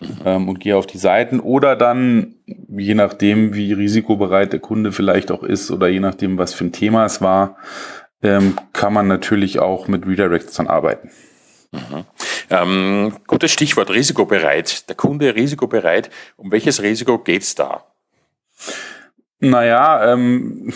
Mhm. 0.00 0.08
Ähm, 0.24 0.48
und 0.48 0.60
gehe 0.60 0.76
auf 0.76 0.86
die 0.86 0.98
Seiten 0.98 1.40
oder 1.40 1.76
dann, 1.76 2.34
je 2.46 2.94
nachdem, 2.94 3.54
wie 3.54 3.72
risikobereit 3.72 4.52
der 4.52 4.60
Kunde 4.60 4.92
vielleicht 4.92 5.30
auch 5.30 5.42
ist 5.42 5.70
oder 5.70 5.88
je 5.88 6.00
nachdem, 6.00 6.38
was 6.38 6.54
für 6.54 6.64
ein 6.64 6.72
Thema 6.72 7.04
es 7.04 7.20
war, 7.20 7.56
ähm, 8.22 8.56
kann 8.72 8.92
man 8.92 9.08
natürlich 9.08 9.58
auch 9.58 9.88
mit 9.88 10.06
Redirects 10.06 10.54
dann 10.54 10.66
arbeiten. 10.66 11.10
Mhm. 11.72 12.04
Ähm, 12.50 13.16
gutes 13.26 13.50
Stichwort, 13.50 13.90
risikobereit. 13.90 14.88
Der 14.88 14.96
Kunde 14.96 15.34
risikobereit. 15.34 16.10
Um 16.36 16.52
welches 16.52 16.82
Risiko 16.82 17.18
geht's 17.18 17.54
da? 17.54 17.84
Naja, 19.40 20.12
ähm, 20.12 20.72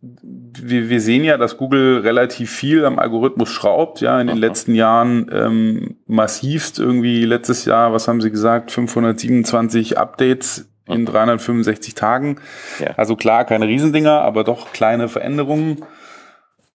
wir, 0.00 0.90
wir 0.90 1.00
sehen 1.00 1.24
ja, 1.24 1.38
dass 1.38 1.56
Google 1.56 2.00
relativ 2.00 2.50
viel 2.50 2.84
am 2.84 2.98
Algorithmus 2.98 3.48
schraubt, 3.48 4.00
ja, 4.00 4.20
in 4.20 4.26
den 4.26 4.36
mhm. 4.36 4.42
letzten 4.42 4.74
Jahren 4.74 5.30
ähm, 5.32 5.96
massivst 6.06 6.78
irgendwie 6.78 7.24
letztes 7.24 7.64
Jahr, 7.64 7.92
was 7.92 8.08
haben 8.08 8.20
sie 8.20 8.30
gesagt, 8.30 8.70
527 8.70 9.96
Updates 9.96 10.68
in 10.86 11.06
365 11.06 11.94
mhm. 11.94 11.98
Tagen. 11.98 12.40
Ja. 12.80 12.90
Also 12.96 13.16
klar, 13.16 13.46
keine 13.46 13.66
Riesendinger, 13.66 14.20
aber 14.20 14.44
doch 14.44 14.72
kleine 14.72 15.08
Veränderungen. 15.08 15.82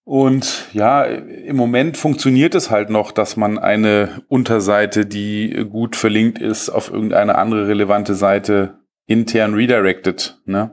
Und 0.07 0.69
ja, 0.71 1.03
im 1.03 1.57
Moment 1.57 1.97
funktioniert 1.97 2.55
es 2.55 2.71
halt 2.71 2.89
noch, 2.89 3.11
dass 3.11 3.35
man 3.35 3.59
eine 3.59 4.21
Unterseite, 4.29 5.05
die 5.05 5.67
gut 5.69 5.97
verlinkt 5.97 6.39
ist, 6.39 6.69
auf 6.69 6.89
irgendeine 6.89 7.35
andere 7.35 7.67
relevante 7.67 8.15
Seite 8.15 8.75
intern 9.05 9.53
redirected. 9.53 10.39
Ne? 10.45 10.71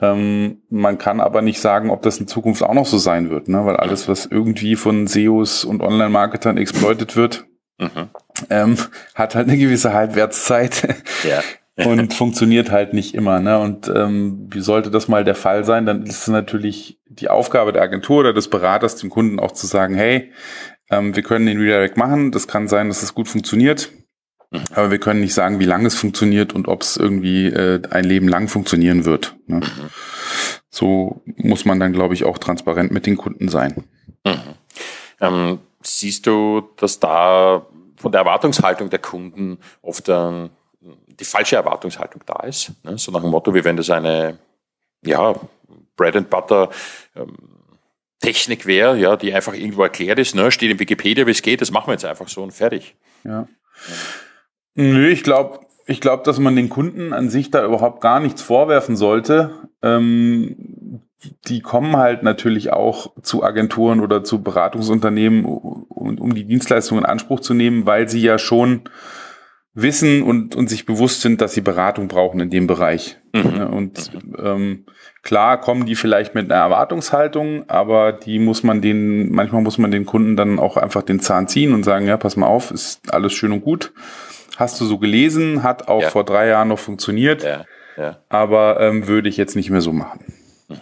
Ähm, 0.00 0.62
man 0.68 0.98
kann 0.98 1.20
aber 1.20 1.42
nicht 1.42 1.60
sagen, 1.60 1.90
ob 1.90 2.02
das 2.02 2.18
in 2.18 2.26
Zukunft 2.26 2.64
auch 2.64 2.74
noch 2.74 2.86
so 2.86 2.98
sein 2.98 3.30
wird, 3.30 3.46
ne? 3.46 3.64
weil 3.64 3.76
alles, 3.76 4.08
was 4.08 4.26
irgendwie 4.26 4.74
von 4.74 5.06
SEOs 5.06 5.64
und 5.64 5.80
Online-Marketern 5.80 6.56
exploitet 6.56 7.14
wird, 7.14 7.44
mhm. 7.78 8.08
ähm, 8.50 8.76
hat 9.14 9.36
halt 9.36 9.46
eine 9.46 9.58
gewisse 9.58 9.92
Halbwertszeit. 9.92 10.96
Ja. 11.22 11.40
und 11.86 12.12
funktioniert 12.14 12.72
halt 12.72 12.94
nicht 12.94 13.14
immer. 13.14 13.38
Ne? 13.38 13.60
Und 13.60 13.90
ähm, 13.94 14.48
wie 14.50 14.60
sollte 14.60 14.90
das 14.90 15.06
mal 15.06 15.24
der 15.24 15.36
Fall 15.36 15.64
sein, 15.64 15.86
dann 15.86 16.02
ist 16.02 16.22
es 16.22 16.28
natürlich 16.28 16.99
die 17.10 17.28
Aufgabe 17.28 17.72
der 17.72 17.82
Agentur 17.82 18.20
oder 18.20 18.32
des 18.32 18.48
Beraters, 18.48 18.96
dem 18.96 19.10
Kunden 19.10 19.40
auch 19.40 19.52
zu 19.52 19.66
sagen, 19.66 19.94
hey, 19.94 20.32
ähm, 20.90 21.14
wir 21.16 21.22
können 21.22 21.46
den 21.46 21.58
Redirect 21.58 21.96
machen, 21.96 22.30
das 22.30 22.46
kann 22.48 22.68
sein, 22.68 22.88
dass 22.88 23.02
es 23.02 23.14
gut 23.14 23.28
funktioniert, 23.28 23.90
mhm. 24.50 24.62
aber 24.74 24.90
wir 24.90 25.00
können 25.00 25.20
nicht 25.20 25.34
sagen, 25.34 25.58
wie 25.58 25.64
lange 25.64 25.88
es 25.88 25.96
funktioniert 25.96 26.52
und 26.52 26.68
ob 26.68 26.82
es 26.82 26.96
irgendwie 26.96 27.46
äh, 27.46 27.82
ein 27.90 28.04
Leben 28.04 28.28
lang 28.28 28.48
funktionieren 28.48 29.04
wird. 29.04 29.36
Ne? 29.46 29.56
Mhm. 29.56 29.90
So 30.70 31.22
muss 31.24 31.64
man 31.64 31.80
dann, 31.80 31.92
glaube 31.92 32.14
ich, 32.14 32.24
auch 32.24 32.38
transparent 32.38 32.92
mit 32.92 33.06
den 33.06 33.16
Kunden 33.16 33.48
sein. 33.48 33.84
Mhm. 34.24 34.54
Ähm, 35.20 35.58
siehst 35.82 36.26
du, 36.26 36.62
dass 36.76 37.00
da 37.00 37.66
von 37.96 38.12
der 38.12 38.20
Erwartungshaltung 38.20 38.88
der 38.88 39.00
Kunden 39.00 39.58
oft 39.82 40.08
ähm, 40.08 40.50
die 40.80 41.24
falsche 41.24 41.56
Erwartungshaltung 41.56 42.22
da 42.24 42.44
ist? 42.44 42.72
Ne? 42.84 42.96
So 42.98 43.10
nach 43.10 43.20
dem 43.20 43.30
Motto, 43.30 43.52
wie 43.52 43.64
wenn 43.64 43.76
das 43.76 43.90
eine 43.90 44.38
ja, 45.04 45.34
Bread 45.96 46.16
and 46.16 46.30
Butter 46.30 46.70
ähm, 47.16 47.36
Technik 48.20 48.66
wäre, 48.66 48.98
ja, 48.98 49.16
die 49.16 49.32
einfach 49.32 49.54
irgendwo 49.54 49.82
erklärt 49.82 50.18
ist, 50.18 50.34
ne, 50.34 50.50
steht 50.50 50.70
in 50.70 50.78
Wikipedia, 50.78 51.26
wie 51.26 51.30
es 51.30 51.42
geht, 51.42 51.60
das 51.60 51.70
machen 51.70 51.88
wir 51.88 51.92
jetzt 51.92 52.04
einfach 52.04 52.28
so 52.28 52.42
und 52.42 52.52
fertig. 52.52 52.96
Ja. 53.24 53.48
Nö, 54.74 55.08
ich 55.08 55.22
glaube, 55.22 55.60
ich 55.86 56.00
glaube, 56.00 56.22
dass 56.24 56.38
man 56.38 56.54
den 56.54 56.68
Kunden 56.68 57.12
an 57.12 57.30
sich 57.30 57.50
da 57.50 57.64
überhaupt 57.64 58.00
gar 58.00 58.20
nichts 58.20 58.42
vorwerfen 58.42 58.96
sollte. 58.96 59.68
Ähm, 59.82 61.02
die 61.46 61.60
kommen 61.60 61.96
halt 61.96 62.22
natürlich 62.22 62.72
auch 62.72 63.14
zu 63.22 63.42
Agenturen 63.42 64.00
oder 64.00 64.24
zu 64.24 64.42
Beratungsunternehmen, 64.42 65.44
um, 65.44 66.18
um 66.18 66.34
die 66.34 66.44
Dienstleistung 66.44 66.98
in 66.98 67.04
Anspruch 67.04 67.40
zu 67.40 67.54
nehmen, 67.54 67.86
weil 67.86 68.08
sie 68.08 68.22
ja 68.22 68.38
schon 68.38 68.82
wissen 69.74 70.22
und, 70.22 70.56
und 70.56 70.68
sich 70.68 70.86
bewusst 70.86 71.20
sind, 71.20 71.40
dass 71.40 71.54
sie 71.54 71.60
Beratung 71.60 72.08
brauchen 72.08 72.40
in 72.40 72.50
dem 72.50 72.66
Bereich. 72.66 73.18
Mhm. 73.34 73.66
Und 73.66 74.10
ähm, 74.38 74.86
klar 75.22 75.60
kommen 75.60 75.86
die 75.86 75.96
vielleicht 75.96 76.34
mit 76.34 76.50
einer 76.50 76.60
Erwartungshaltung, 76.60 77.68
aber 77.68 78.12
die 78.12 78.38
muss 78.38 78.62
man 78.62 78.80
den, 78.80 79.30
manchmal 79.32 79.62
muss 79.62 79.78
man 79.78 79.90
den 79.90 80.06
Kunden 80.06 80.36
dann 80.36 80.58
auch 80.58 80.76
einfach 80.76 81.02
den 81.02 81.20
Zahn 81.20 81.48
ziehen 81.48 81.74
und 81.74 81.84
sagen, 81.84 82.06
ja, 82.06 82.16
pass 82.16 82.36
mal 82.36 82.46
auf, 82.46 82.70
ist 82.70 83.12
alles 83.12 83.32
schön 83.32 83.52
und 83.52 83.62
gut. 83.62 83.92
Hast 84.56 84.80
du 84.80 84.84
so 84.84 84.98
gelesen, 84.98 85.62
hat 85.62 85.88
auch 85.88 86.02
ja. 86.02 86.10
vor 86.10 86.24
drei 86.24 86.48
Jahren 86.48 86.68
noch 86.68 86.78
funktioniert, 86.78 87.42
ja. 87.42 87.64
Ja. 87.96 88.18
aber 88.28 88.80
ähm, 88.80 89.06
würde 89.06 89.28
ich 89.28 89.36
jetzt 89.36 89.56
nicht 89.56 89.70
mehr 89.70 89.80
so 89.80 89.92
machen. 89.92 90.24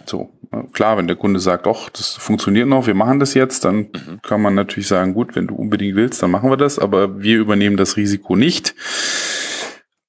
So, 0.05 0.29
klar, 0.73 0.97
wenn 0.97 1.07
der 1.07 1.15
Kunde 1.15 1.39
sagt, 1.39 1.65
doch, 1.65 1.89
das 1.89 2.13
funktioniert 2.15 2.67
noch, 2.67 2.85
wir 2.85 2.93
machen 2.93 3.19
das 3.19 3.33
jetzt, 3.33 3.65
dann 3.65 3.75
mhm. 3.77 4.19
kann 4.21 4.41
man 4.41 4.53
natürlich 4.53 4.87
sagen, 4.87 5.13
gut, 5.13 5.35
wenn 5.35 5.47
du 5.47 5.55
unbedingt 5.55 5.95
willst, 5.95 6.21
dann 6.21 6.31
machen 6.31 6.49
wir 6.49 6.57
das, 6.57 6.77
aber 6.77 7.21
wir 7.21 7.37
übernehmen 7.37 7.77
das 7.77 7.97
Risiko 7.97 8.35
nicht. 8.35 8.75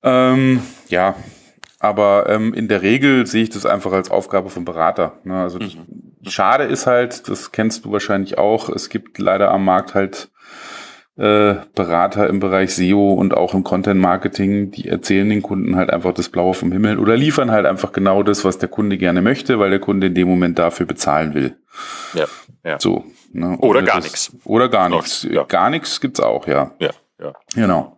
Ähm, 0.02 0.62
ja, 0.88 1.14
aber 1.80 2.28
ähm, 2.28 2.54
in 2.54 2.68
der 2.68 2.82
Regel 2.82 3.26
sehe 3.26 3.42
ich 3.42 3.50
das 3.50 3.66
einfach 3.66 3.92
als 3.92 4.10
Aufgabe 4.10 4.50
vom 4.50 4.64
Berater. 4.64 5.14
Ne? 5.24 5.34
Also 5.34 5.58
mhm. 5.58 6.28
schade 6.28 6.64
ist 6.64 6.86
halt, 6.86 7.28
das 7.28 7.50
kennst 7.50 7.84
du 7.84 7.92
wahrscheinlich 7.92 8.38
auch, 8.38 8.68
es 8.68 8.90
gibt 8.90 9.18
leider 9.18 9.50
am 9.50 9.64
Markt 9.64 9.94
halt 9.94 10.28
äh, 11.16 11.56
Berater 11.74 12.28
im 12.28 12.38
Bereich 12.38 12.74
SEO 12.74 13.14
und 13.14 13.34
auch 13.34 13.54
im 13.54 13.64
Content 13.64 14.00
Marketing, 14.00 14.70
die 14.70 14.88
erzählen 14.88 15.28
den 15.28 15.42
Kunden 15.42 15.76
halt 15.76 15.90
einfach 15.90 16.14
das 16.14 16.28
Blaue 16.28 16.54
vom 16.54 16.70
Himmel 16.70 16.98
oder 16.98 17.16
liefern 17.16 17.50
halt 17.50 17.66
einfach 17.66 17.92
genau 17.92 18.22
das, 18.22 18.44
was 18.44 18.58
der 18.58 18.68
Kunde 18.68 18.96
gerne 18.98 19.22
möchte, 19.22 19.58
weil 19.58 19.70
der 19.70 19.80
Kunde 19.80 20.08
in 20.08 20.14
dem 20.14 20.28
Moment 20.28 20.58
dafür 20.58 20.86
bezahlen 20.86 21.34
will. 21.34 21.56
Ja. 22.14 22.26
ja. 22.64 22.78
So. 22.78 23.04
Ne? 23.32 23.56
Oder 23.58 23.82
gar 23.82 24.00
nichts. 24.00 24.36
Oder 24.44 24.68
gar 24.68 24.88
nichts. 24.88 25.26
Ja. 25.30 25.44
Gar 25.44 25.70
nichts 25.70 26.00
gibt's 26.00 26.20
auch, 26.20 26.46
ja. 26.46 26.72
Ja. 26.78 26.90
ja. 27.18 27.32
Genau. 27.54 27.96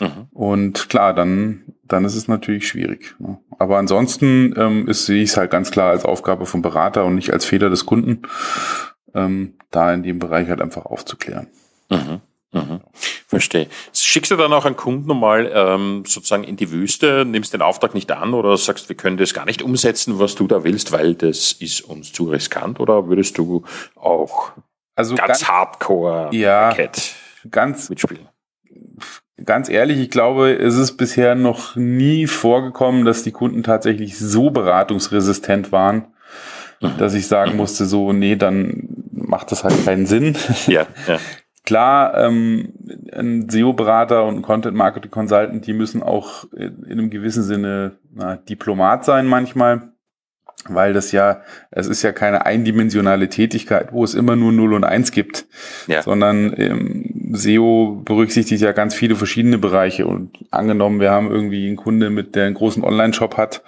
Mhm. 0.00 0.28
Und 0.32 0.88
klar, 0.88 1.14
dann, 1.14 1.62
dann 1.92 2.04
ist 2.04 2.14
es 2.14 2.28
natürlich 2.28 2.66
schwierig. 2.66 3.14
Ne? 3.18 3.38
Aber 3.58 3.78
ansonsten 3.78 4.54
ähm, 4.56 4.88
ist, 4.88 5.06
sehe 5.06 5.22
ich 5.22 5.30
es 5.30 5.36
halt 5.36 5.50
ganz 5.50 5.70
klar 5.70 5.90
als 5.90 6.04
Aufgabe 6.04 6.46
vom 6.46 6.62
Berater 6.62 7.04
und 7.04 7.14
nicht 7.14 7.32
als 7.32 7.44
Fehler 7.44 7.70
des 7.70 7.86
Kunden, 7.86 8.22
ähm, 9.14 9.54
da 9.70 9.92
in 9.92 10.02
dem 10.02 10.18
Bereich 10.18 10.48
halt 10.48 10.60
einfach 10.60 10.86
aufzuklären. 10.86 11.48
Mhm. 11.90 12.20
Mhm. 12.52 12.80
Verstehe. 13.26 13.68
Schickst 13.94 14.30
du 14.30 14.36
dann 14.36 14.52
auch 14.52 14.66
einen 14.66 14.76
Kunden 14.76 15.06
nochmal 15.06 15.50
ähm, 15.54 16.04
sozusagen 16.06 16.44
in 16.44 16.56
die 16.56 16.70
Wüste, 16.70 17.24
nimmst 17.24 17.54
den 17.54 17.62
Auftrag 17.62 17.94
nicht 17.94 18.10
an 18.12 18.34
oder 18.34 18.56
sagst, 18.58 18.90
wir 18.90 18.96
können 18.96 19.16
das 19.16 19.32
gar 19.32 19.46
nicht 19.46 19.62
umsetzen, 19.62 20.18
was 20.18 20.34
du 20.34 20.46
da 20.46 20.62
willst, 20.62 20.92
weil 20.92 21.14
das 21.14 21.52
ist 21.52 21.80
uns 21.80 22.12
zu 22.12 22.24
riskant 22.24 22.78
oder 22.78 23.08
würdest 23.08 23.38
du 23.38 23.64
auch 23.96 24.52
also 24.94 25.14
ganz, 25.14 25.28
ganz 25.28 25.48
hardcore 25.48 26.28
ja, 26.32 26.74
ganz, 27.50 27.88
mitspielen? 27.88 28.28
Ganz 29.44 29.68
ehrlich, 29.68 29.98
ich 29.98 30.10
glaube, 30.10 30.52
es 30.52 30.76
ist 30.76 30.96
bisher 30.96 31.34
noch 31.34 31.74
nie 31.76 32.26
vorgekommen, 32.26 33.04
dass 33.04 33.22
die 33.22 33.32
Kunden 33.32 33.62
tatsächlich 33.62 34.18
so 34.18 34.50
beratungsresistent 34.50 35.72
waren, 35.72 36.06
dass 36.98 37.14
ich 37.14 37.26
sagen 37.26 37.56
musste, 37.56 37.86
so, 37.86 38.12
nee, 38.12 38.36
dann 38.36 38.88
macht 39.10 39.50
das 39.50 39.64
halt 39.64 39.84
keinen 39.84 40.06
Sinn. 40.06 40.36
Ja, 40.66 40.86
ja. 41.08 41.18
Klar, 41.64 42.18
ähm, 42.18 42.74
ein 43.12 43.48
SEO-Berater 43.48 44.24
und 44.24 44.36
ein 44.36 44.42
Content-Marketing-Consultant, 44.42 45.64
die 45.64 45.72
müssen 45.72 46.02
auch 46.02 46.44
in 46.52 46.84
einem 46.90 47.08
gewissen 47.08 47.44
Sinne 47.44 47.98
na, 48.12 48.36
Diplomat 48.36 49.04
sein 49.04 49.26
manchmal, 49.26 49.91
weil 50.68 50.92
das 50.92 51.12
ja, 51.12 51.42
es 51.70 51.86
ist 51.86 52.02
ja 52.02 52.12
keine 52.12 52.46
eindimensionale 52.46 53.28
Tätigkeit, 53.28 53.92
wo 53.92 54.04
es 54.04 54.14
immer 54.14 54.36
nur 54.36 54.52
0 54.52 54.74
und 54.74 54.84
1 54.84 55.12
gibt, 55.12 55.46
ja. 55.86 56.02
sondern 56.02 56.54
ähm, 56.56 57.30
SEO 57.32 58.02
berücksichtigt 58.04 58.62
ja 58.62 58.72
ganz 58.72 58.94
viele 58.94 59.16
verschiedene 59.16 59.58
Bereiche 59.58 60.06
und 60.06 60.38
angenommen, 60.50 61.00
wir 61.00 61.10
haben 61.10 61.30
irgendwie 61.30 61.66
einen 61.66 61.76
Kunde 61.76 62.10
mit, 62.10 62.34
der 62.34 62.46
einen 62.46 62.54
großen 62.54 62.84
Online-Shop 62.84 63.36
hat 63.36 63.62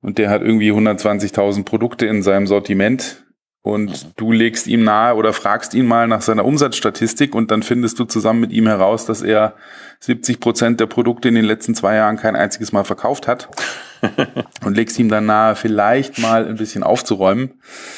und 0.00 0.18
der 0.18 0.30
hat 0.30 0.42
irgendwie 0.42 0.72
120.000 0.72 1.64
Produkte 1.64 2.06
in 2.06 2.22
seinem 2.22 2.46
Sortiment, 2.46 3.24
und 3.62 3.90
mhm. 3.90 4.10
du 4.16 4.32
legst 4.32 4.66
ihm 4.66 4.84
nahe 4.84 5.14
oder 5.14 5.32
fragst 5.32 5.74
ihn 5.74 5.86
mal 5.86 6.08
nach 6.08 6.22
seiner 6.22 6.44
Umsatzstatistik 6.44 7.34
und 7.34 7.50
dann 7.50 7.62
findest 7.62 7.98
du 7.98 8.04
zusammen 8.04 8.40
mit 8.40 8.52
ihm 8.52 8.66
heraus, 8.66 9.04
dass 9.04 9.22
er 9.22 9.54
70 10.00 10.40
Prozent 10.40 10.80
der 10.80 10.86
Produkte 10.86 11.28
in 11.28 11.34
den 11.34 11.44
letzten 11.44 11.74
zwei 11.74 11.96
Jahren 11.96 12.16
kein 12.16 12.36
einziges 12.36 12.72
Mal 12.72 12.84
verkauft 12.84 13.28
hat. 13.28 13.48
und 14.64 14.76
legst 14.76 14.98
ihm 14.98 15.08
dann 15.08 15.26
nahe, 15.26 15.56
vielleicht 15.56 16.18
mal 16.18 16.46
ein 16.46 16.56
bisschen 16.56 16.82
aufzuräumen. 16.82 17.50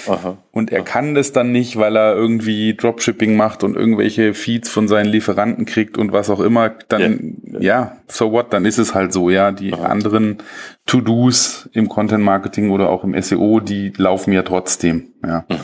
Aha. 0.09 0.37
Und 0.51 0.73
er 0.73 0.83
kann 0.83 1.15
das 1.15 1.33
dann 1.33 1.53
nicht, 1.53 1.77
weil 1.77 1.97
er 1.97 2.15
irgendwie 2.15 2.75
Dropshipping 2.75 3.37
macht 3.37 3.65
und 3.65 3.77
irgendwelche 3.77 4.35
Feeds 4.35 4.69
von 4.69 4.89
seinen 4.89 5.07
Lieferanten 5.07 5.65
kriegt 5.65 5.99
und 5.99 6.13
was 6.13 6.31
auch 6.31 6.41
immer. 6.41 6.71
Dann, 6.89 7.39
ja, 7.45 7.61
ja 7.61 7.97
so 8.09 8.33
what, 8.33 8.53
dann 8.53 8.65
ist 8.65 8.79
es 8.79 8.95
halt 8.95 9.13
so, 9.13 9.31
ja. 9.31 9.53
Die 9.53 9.73
Aha. 9.73 9.87
anderen 9.87 10.39
To-Dos 10.87 11.69
im 11.73 11.89
Content 11.89 12.25
Marketing 12.25 12.71
oder 12.71 12.91
auch 12.91 13.05
im 13.05 13.21
SEO, 13.21 13.61
die 13.61 13.93
laufen 13.97 14.33
ja 14.33 14.43
trotzdem, 14.43 15.13
ja. 15.25 15.45
Mhm. 15.49 15.57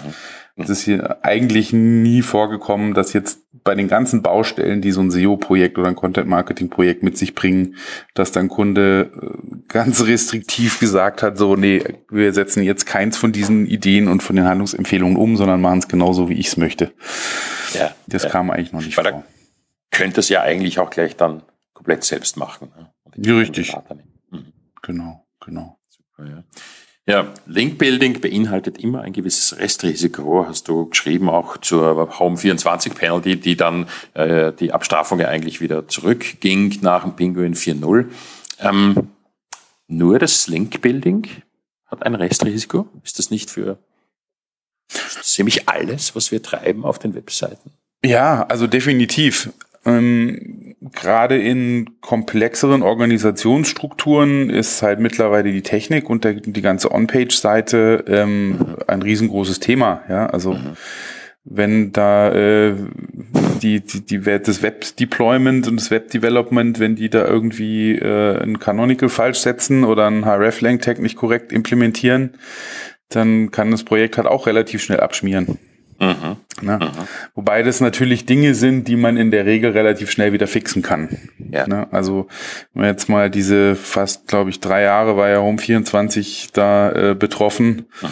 Es 0.58 0.68
ist 0.68 0.82
hier 0.82 1.24
eigentlich 1.24 1.72
nie 1.72 2.20
vorgekommen, 2.22 2.92
dass 2.92 3.12
jetzt 3.12 3.40
bei 3.64 3.74
den 3.74 3.86
ganzen 3.86 4.22
Baustellen, 4.22 4.80
die 4.80 4.90
so 4.90 5.00
ein 5.00 5.10
SEO-Projekt 5.10 5.78
oder 5.78 5.88
ein 5.88 5.94
Content-Marketing-Projekt 5.94 7.02
mit 7.02 7.16
sich 7.16 7.34
bringen, 7.34 7.76
dass 8.14 8.32
dein 8.32 8.48
Kunde 8.48 9.12
äh, 9.14 9.56
ganz 9.68 10.04
restriktiv 10.04 10.80
gesagt 10.80 11.22
hat, 11.22 11.38
so, 11.38 11.54
nee, 11.54 11.82
wir 12.10 12.32
setzen 12.32 12.62
jetzt 12.62 12.86
keins 12.86 13.16
von 13.16 13.30
diesen 13.30 13.66
Ideen 13.66 14.08
und 14.08 14.22
von 14.22 14.36
den 14.36 14.46
Handlungsempfehlungen 14.46 15.16
um, 15.16 15.36
sondern 15.36 15.60
machen 15.60 15.78
es 15.78 15.88
genauso, 15.88 16.28
wie 16.28 16.34
ich 16.34 16.48
es 16.48 16.56
möchte. 16.56 16.92
Ja, 17.74 17.94
das 18.06 18.24
ja. 18.24 18.28
kam 18.30 18.50
eigentlich 18.50 18.72
noch 18.72 18.82
nicht 18.82 18.96
Weil 18.96 19.10
vor. 19.10 19.24
Könnte 19.90 20.20
es 20.20 20.28
ja 20.28 20.42
eigentlich 20.42 20.78
auch 20.78 20.90
gleich 20.90 21.16
dann 21.16 21.42
komplett 21.72 22.04
selbst 22.04 22.36
machen. 22.36 22.70
Ne? 22.76 22.90
Ja, 23.16 23.36
richtig. 23.36 23.74
Mhm. 24.30 24.52
Genau, 24.82 25.26
genau. 25.44 25.78
Super, 25.88 26.28
ja. 26.28 26.44
Ja, 27.08 27.32
Link-Building 27.46 28.20
beinhaltet 28.20 28.76
immer 28.76 29.00
ein 29.00 29.14
gewisses 29.14 29.56
Restrisiko, 29.56 30.44
hast 30.46 30.68
du 30.68 30.90
geschrieben, 30.90 31.30
auch 31.30 31.56
zur 31.56 32.18
Home 32.18 32.36
24 32.36 32.94
Penalty, 32.94 33.36
die 33.36 33.56
dann 33.56 33.88
äh, 34.12 34.52
die 34.52 34.72
Abstrafung 34.72 35.18
ja 35.18 35.28
eigentlich 35.28 35.62
wieder 35.62 35.88
zurückging 35.88 36.76
nach 36.82 37.04
dem 37.04 37.16
Pinguin 37.16 37.54
4.0. 37.54 38.10
Ähm, 38.60 39.08
nur 39.86 40.18
das 40.18 40.48
Link-Building 40.48 41.26
hat 41.86 42.04
ein 42.04 42.14
Restrisiko? 42.14 42.86
Ist 43.02 43.18
das 43.18 43.30
nicht 43.30 43.50
für 43.50 43.78
ziemlich 45.22 45.66
alles, 45.66 46.14
was 46.14 46.30
wir 46.30 46.42
treiben 46.42 46.84
auf 46.84 46.98
den 46.98 47.14
Webseiten? 47.14 47.70
Ja, 48.04 48.44
also 48.48 48.66
definitiv. 48.66 49.48
Ähm, 49.86 50.57
Gerade 50.80 51.36
in 51.36 52.00
komplexeren 52.00 52.82
Organisationsstrukturen 52.82 54.48
ist 54.48 54.80
halt 54.82 55.00
mittlerweile 55.00 55.50
die 55.50 55.62
Technik 55.62 56.08
und 56.08 56.22
der, 56.22 56.34
die 56.34 56.62
ganze 56.62 56.92
On-Page-Seite 56.92 58.04
ähm, 58.06 58.48
mhm. 58.50 58.76
ein 58.86 59.02
riesengroßes 59.02 59.58
Thema. 59.58 60.02
Ja, 60.08 60.26
also 60.26 60.52
mhm. 60.52 60.76
wenn 61.44 61.92
da 61.92 62.32
äh, 62.32 62.74
die, 63.60 63.80
die, 63.80 64.06
die 64.06 64.20
das 64.20 64.62
Web-Deployment 64.62 65.66
und 65.66 65.80
das 65.80 65.90
Web-Development, 65.90 66.78
wenn 66.78 66.94
die 66.94 67.10
da 67.10 67.26
irgendwie 67.26 67.96
äh, 67.96 68.40
ein 68.40 68.60
Canonical 68.60 69.08
falsch 69.08 69.38
setzen 69.38 69.82
oder 69.82 70.06
ein 70.06 70.24
href-Lang-Tag 70.24 71.00
nicht 71.00 71.16
korrekt 71.16 71.50
implementieren, 71.50 72.34
dann 73.08 73.50
kann 73.50 73.72
das 73.72 73.82
Projekt 73.82 74.16
halt 74.16 74.28
auch 74.28 74.46
relativ 74.46 74.82
schnell 74.82 75.00
abschmieren. 75.00 75.58
Mhm. 75.98 76.36
Ne? 76.60 76.78
Mhm. 76.80 77.08
Wobei 77.34 77.62
das 77.62 77.80
natürlich 77.80 78.26
Dinge 78.26 78.54
sind, 78.54 78.88
die 78.88 78.96
man 78.96 79.16
in 79.16 79.30
der 79.30 79.46
Regel 79.46 79.72
relativ 79.72 80.10
schnell 80.10 80.32
wieder 80.32 80.46
fixen 80.46 80.82
kann. 80.82 81.30
Ja. 81.50 81.66
Ne? 81.66 81.88
Also 81.90 82.28
wenn 82.72 82.82
man 82.82 82.90
jetzt 82.90 83.08
mal 83.08 83.30
diese 83.30 83.74
fast, 83.74 84.28
glaube 84.28 84.50
ich, 84.50 84.60
drei 84.60 84.82
Jahre 84.82 85.16
war 85.16 85.28
ja 85.28 85.40
Home 85.40 85.58
24 85.58 86.50
da 86.52 86.92
äh, 86.92 87.14
betroffen. 87.14 87.86
Mhm. 88.00 88.08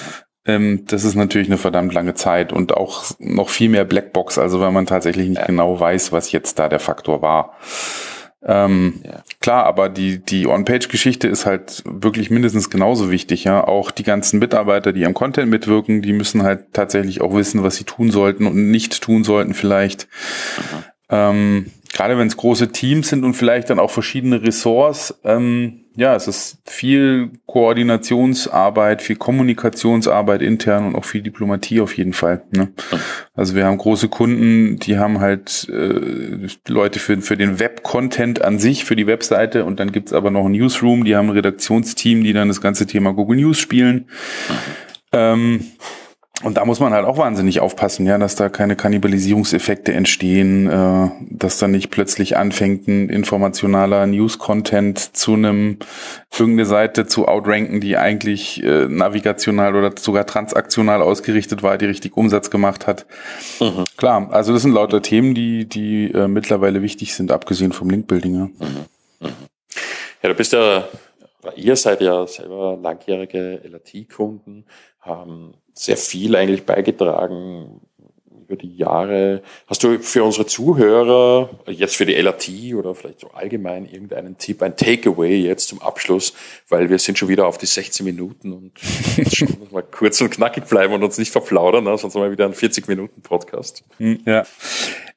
Ähm, 0.46 0.84
das 0.86 1.04
ist 1.04 1.14
natürlich 1.14 1.48
eine 1.48 1.58
verdammt 1.58 1.92
lange 1.92 2.14
Zeit 2.14 2.52
und 2.52 2.72
auch 2.74 3.04
noch 3.18 3.48
viel 3.48 3.68
mehr 3.68 3.84
Blackbox, 3.84 4.38
also 4.38 4.60
wenn 4.60 4.72
man 4.72 4.86
tatsächlich 4.86 5.28
nicht 5.28 5.40
ja. 5.40 5.46
genau 5.46 5.78
weiß, 5.78 6.12
was 6.12 6.30
jetzt 6.32 6.58
da 6.58 6.68
der 6.68 6.80
Faktor 6.80 7.20
war. 7.20 7.56
Ähm, 8.48 9.00
ja. 9.04 9.24
Klar, 9.40 9.64
aber 9.64 9.88
die, 9.88 10.18
die 10.18 10.46
On-Page-Geschichte 10.46 11.26
ist 11.26 11.46
halt 11.46 11.82
wirklich 11.84 12.30
mindestens 12.30 12.70
genauso 12.70 13.10
wichtig, 13.10 13.44
ja. 13.44 13.66
Auch 13.66 13.90
die 13.90 14.04
ganzen 14.04 14.38
Mitarbeiter, 14.38 14.92
die 14.92 15.04
am 15.04 15.14
Content 15.14 15.50
mitwirken, 15.50 16.00
die 16.00 16.12
müssen 16.12 16.44
halt 16.44 16.72
tatsächlich 16.72 17.20
auch 17.20 17.34
wissen, 17.34 17.64
was 17.64 17.74
sie 17.76 17.84
tun 17.84 18.10
sollten 18.10 18.46
und 18.46 18.70
nicht 18.70 19.02
tun 19.02 19.24
sollten 19.24 19.52
vielleicht. 19.52 20.06
Mhm. 20.58 20.84
Ähm, 21.08 21.66
gerade 21.92 22.18
wenn 22.18 22.28
es 22.28 22.36
große 22.36 22.70
Teams 22.70 23.08
sind 23.08 23.24
und 23.24 23.34
vielleicht 23.34 23.70
dann 23.70 23.80
auch 23.80 23.90
verschiedene 23.90 24.42
Ressorts, 24.42 25.18
ähm, 25.24 25.85
ja, 25.96 26.14
es 26.14 26.28
ist 26.28 26.58
viel 26.66 27.30
Koordinationsarbeit, 27.46 29.00
viel 29.00 29.16
Kommunikationsarbeit 29.16 30.42
intern 30.42 30.86
und 30.86 30.94
auch 30.94 31.06
viel 31.06 31.22
Diplomatie 31.22 31.80
auf 31.80 31.96
jeden 31.96 32.12
Fall. 32.12 32.42
Ne? 32.50 32.68
Also 33.34 33.54
wir 33.54 33.64
haben 33.64 33.78
große 33.78 34.08
Kunden, 34.08 34.78
die 34.78 34.98
haben 34.98 35.20
halt 35.20 35.68
äh, 35.70 36.48
Leute 36.68 36.98
für, 36.98 37.20
für 37.22 37.38
den 37.38 37.58
Web-Content 37.58 38.42
an 38.42 38.58
sich, 38.58 38.84
für 38.84 38.94
die 38.94 39.06
Webseite 39.06 39.64
und 39.64 39.80
dann 39.80 39.90
gibt's 39.90 40.12
aber 40.12 40.30
noch 40.30 40.44
ein 40.44 40.52
Newsroom, 40.52 41.04
die 41.04 41.16
haben 41.16 41.28
ein 41.28 41.36
Redaktionsteam, 41.36 42.22
die 42.22 42.34
dann 42.34 42.48
das 42.48 42.60
ganze 42.60 42.86
Thema 42.86 43.14
Google 43.14 43.38
News 43.38 43.58
spielen. 43.58 44.06
Ähm, 45.12 45.64
und 46.42 46.58
da 46.58 46.66
muss 46.66 46.80
man 46.80 46.92
halt 46.92 47.06
auch 47.06 47.16
wahnsinnig 47.16 47.60
aufpassen, 47.60 48.06
ja, 48.06 48.18
dass 48.18 48.34
da 48.34 48.50
keine 48.50 48.76
Kannibalisierungseffekte 48.76 49.94
entstehen, 49.94 50.68
äh, 50.68 51.10
dass 51.30 51.58
da 51.58 51.66
nicht 51.66 51.90
plötzlich 51.90 52.36
anfängt, 52.36 52.86
ein 52.88 53.08
informationaler 53.08 54.06
News-Content 54.06 55.16
zu 55.16 55.32
einem 55.32 55.78
irgendeine 56.30 56.66
Seite 56.66 57.06
zu 57.06 57.26
outranken, 57.26 57.80
die 57.80 57.96
eigentlich 57.96 58.62
äh, 58.62 58.86
navigational 58.86 59.76
oder 59.76 59.92
sogar 59.98 60.26
transaktional 60.26 61.00
ausgerichtet 61.00 61.62
war, 61.62 61.78
die 61.78 61.86
richtig 61.86 62.18
Umsatz 62.18 62.50
gemacht 62.50 62.86
hat. 62.86 63.06
Mhm. 63.58 63.84
Klar, 63.96 64.28
also 64.30 64.52
das 64.52 64.60
sind 64.60 64.72
lauter 64.72 65.00
Themen, 65.00 65.34
die, 65.34 65.66
die 65.66 66.10
äh, 66.12 66.28
mittlerweile 66.28 66.82
wichtig 66.82 67.14
sind, 67.14 67.32
abgesehen 67.32 67.72
vom 67.72 67.88
Linkbuilding. 67.88 68.34
Ja. 68.34 68.44
Mhm. 68.44 68.86
Mhm. 69.20 69.32
ja, 70.22 70.28
du 70.28 70.34
bist 70.34 70.52
ja, 70.52 70.86
ihr 71.54 71.76
seid 71.76 72.02
ja 72.02 72.26
selber 72.26 72.78
langjährige 72.78 73.62
LAT-Kunden, 73.64 74.66
haben 75.00 75.54
sehr 75.78 75.96
viel 75.96 76.34
eigentlich 76.36 76.64
beigetragen 76.64 77.80
über 78.48 78.56
die 78.56 78.76
Jahre. 78.76 79.42
Hast 79.66 79.82
du 79.82 79.98
für 79.98 80.22
unsere 80.22 80.46
Zuhörer, 80.46 81.50
jetzt 81.66 81.96
für 81.96 82.06
die 82.06 82.14
LAT 82.14 82.48
oder 82.74 82.94
vielleicht 82.94 83.20
so 83.20 83.30
allgemein 83.30 83.86
irgendeinen 83.86 84.38
Tipp, 84.38 84.62
ein 84.62 84.76
Takeaway 84.76 85.36
jetzt 85.36 85.68
zum 85.68 85.82
Abschluss, 85.82 86.32
weil 86.68 86.88
wir 86.88 86.98
sind 86.98 87.18
schon 87.18 87.28
wieder 87.28 87.46
auf 87.46 87.58
die 87.58 87.66
16 87.66 88.06
Minuten 88.06 88.52
und 88.52 88.72
jetzt 89.16 89.40
wir 89.40 89.48
mal 89.70 89.82
kurz 89.82 90.20
und 90.20 90.30
knackig 90.30 90.64
bleiben 90.64 90.94
und 90.94 91.02
uns 91.02 91.18
nicht 91.18 91.32
verplaudern, 91.32 91.84
ne? 91.84 91.98
sonst 91.98 92.14
haben 92.14 92.22
wir 92.22 92.30
wieder 92.30 92.44
einen 92.44 92.54
40 92.54 92.88
Minuten 92.88 93.20
Podcast. 93.20 93.82
Hm, 93.98 94.20
ja. 94.24 94.44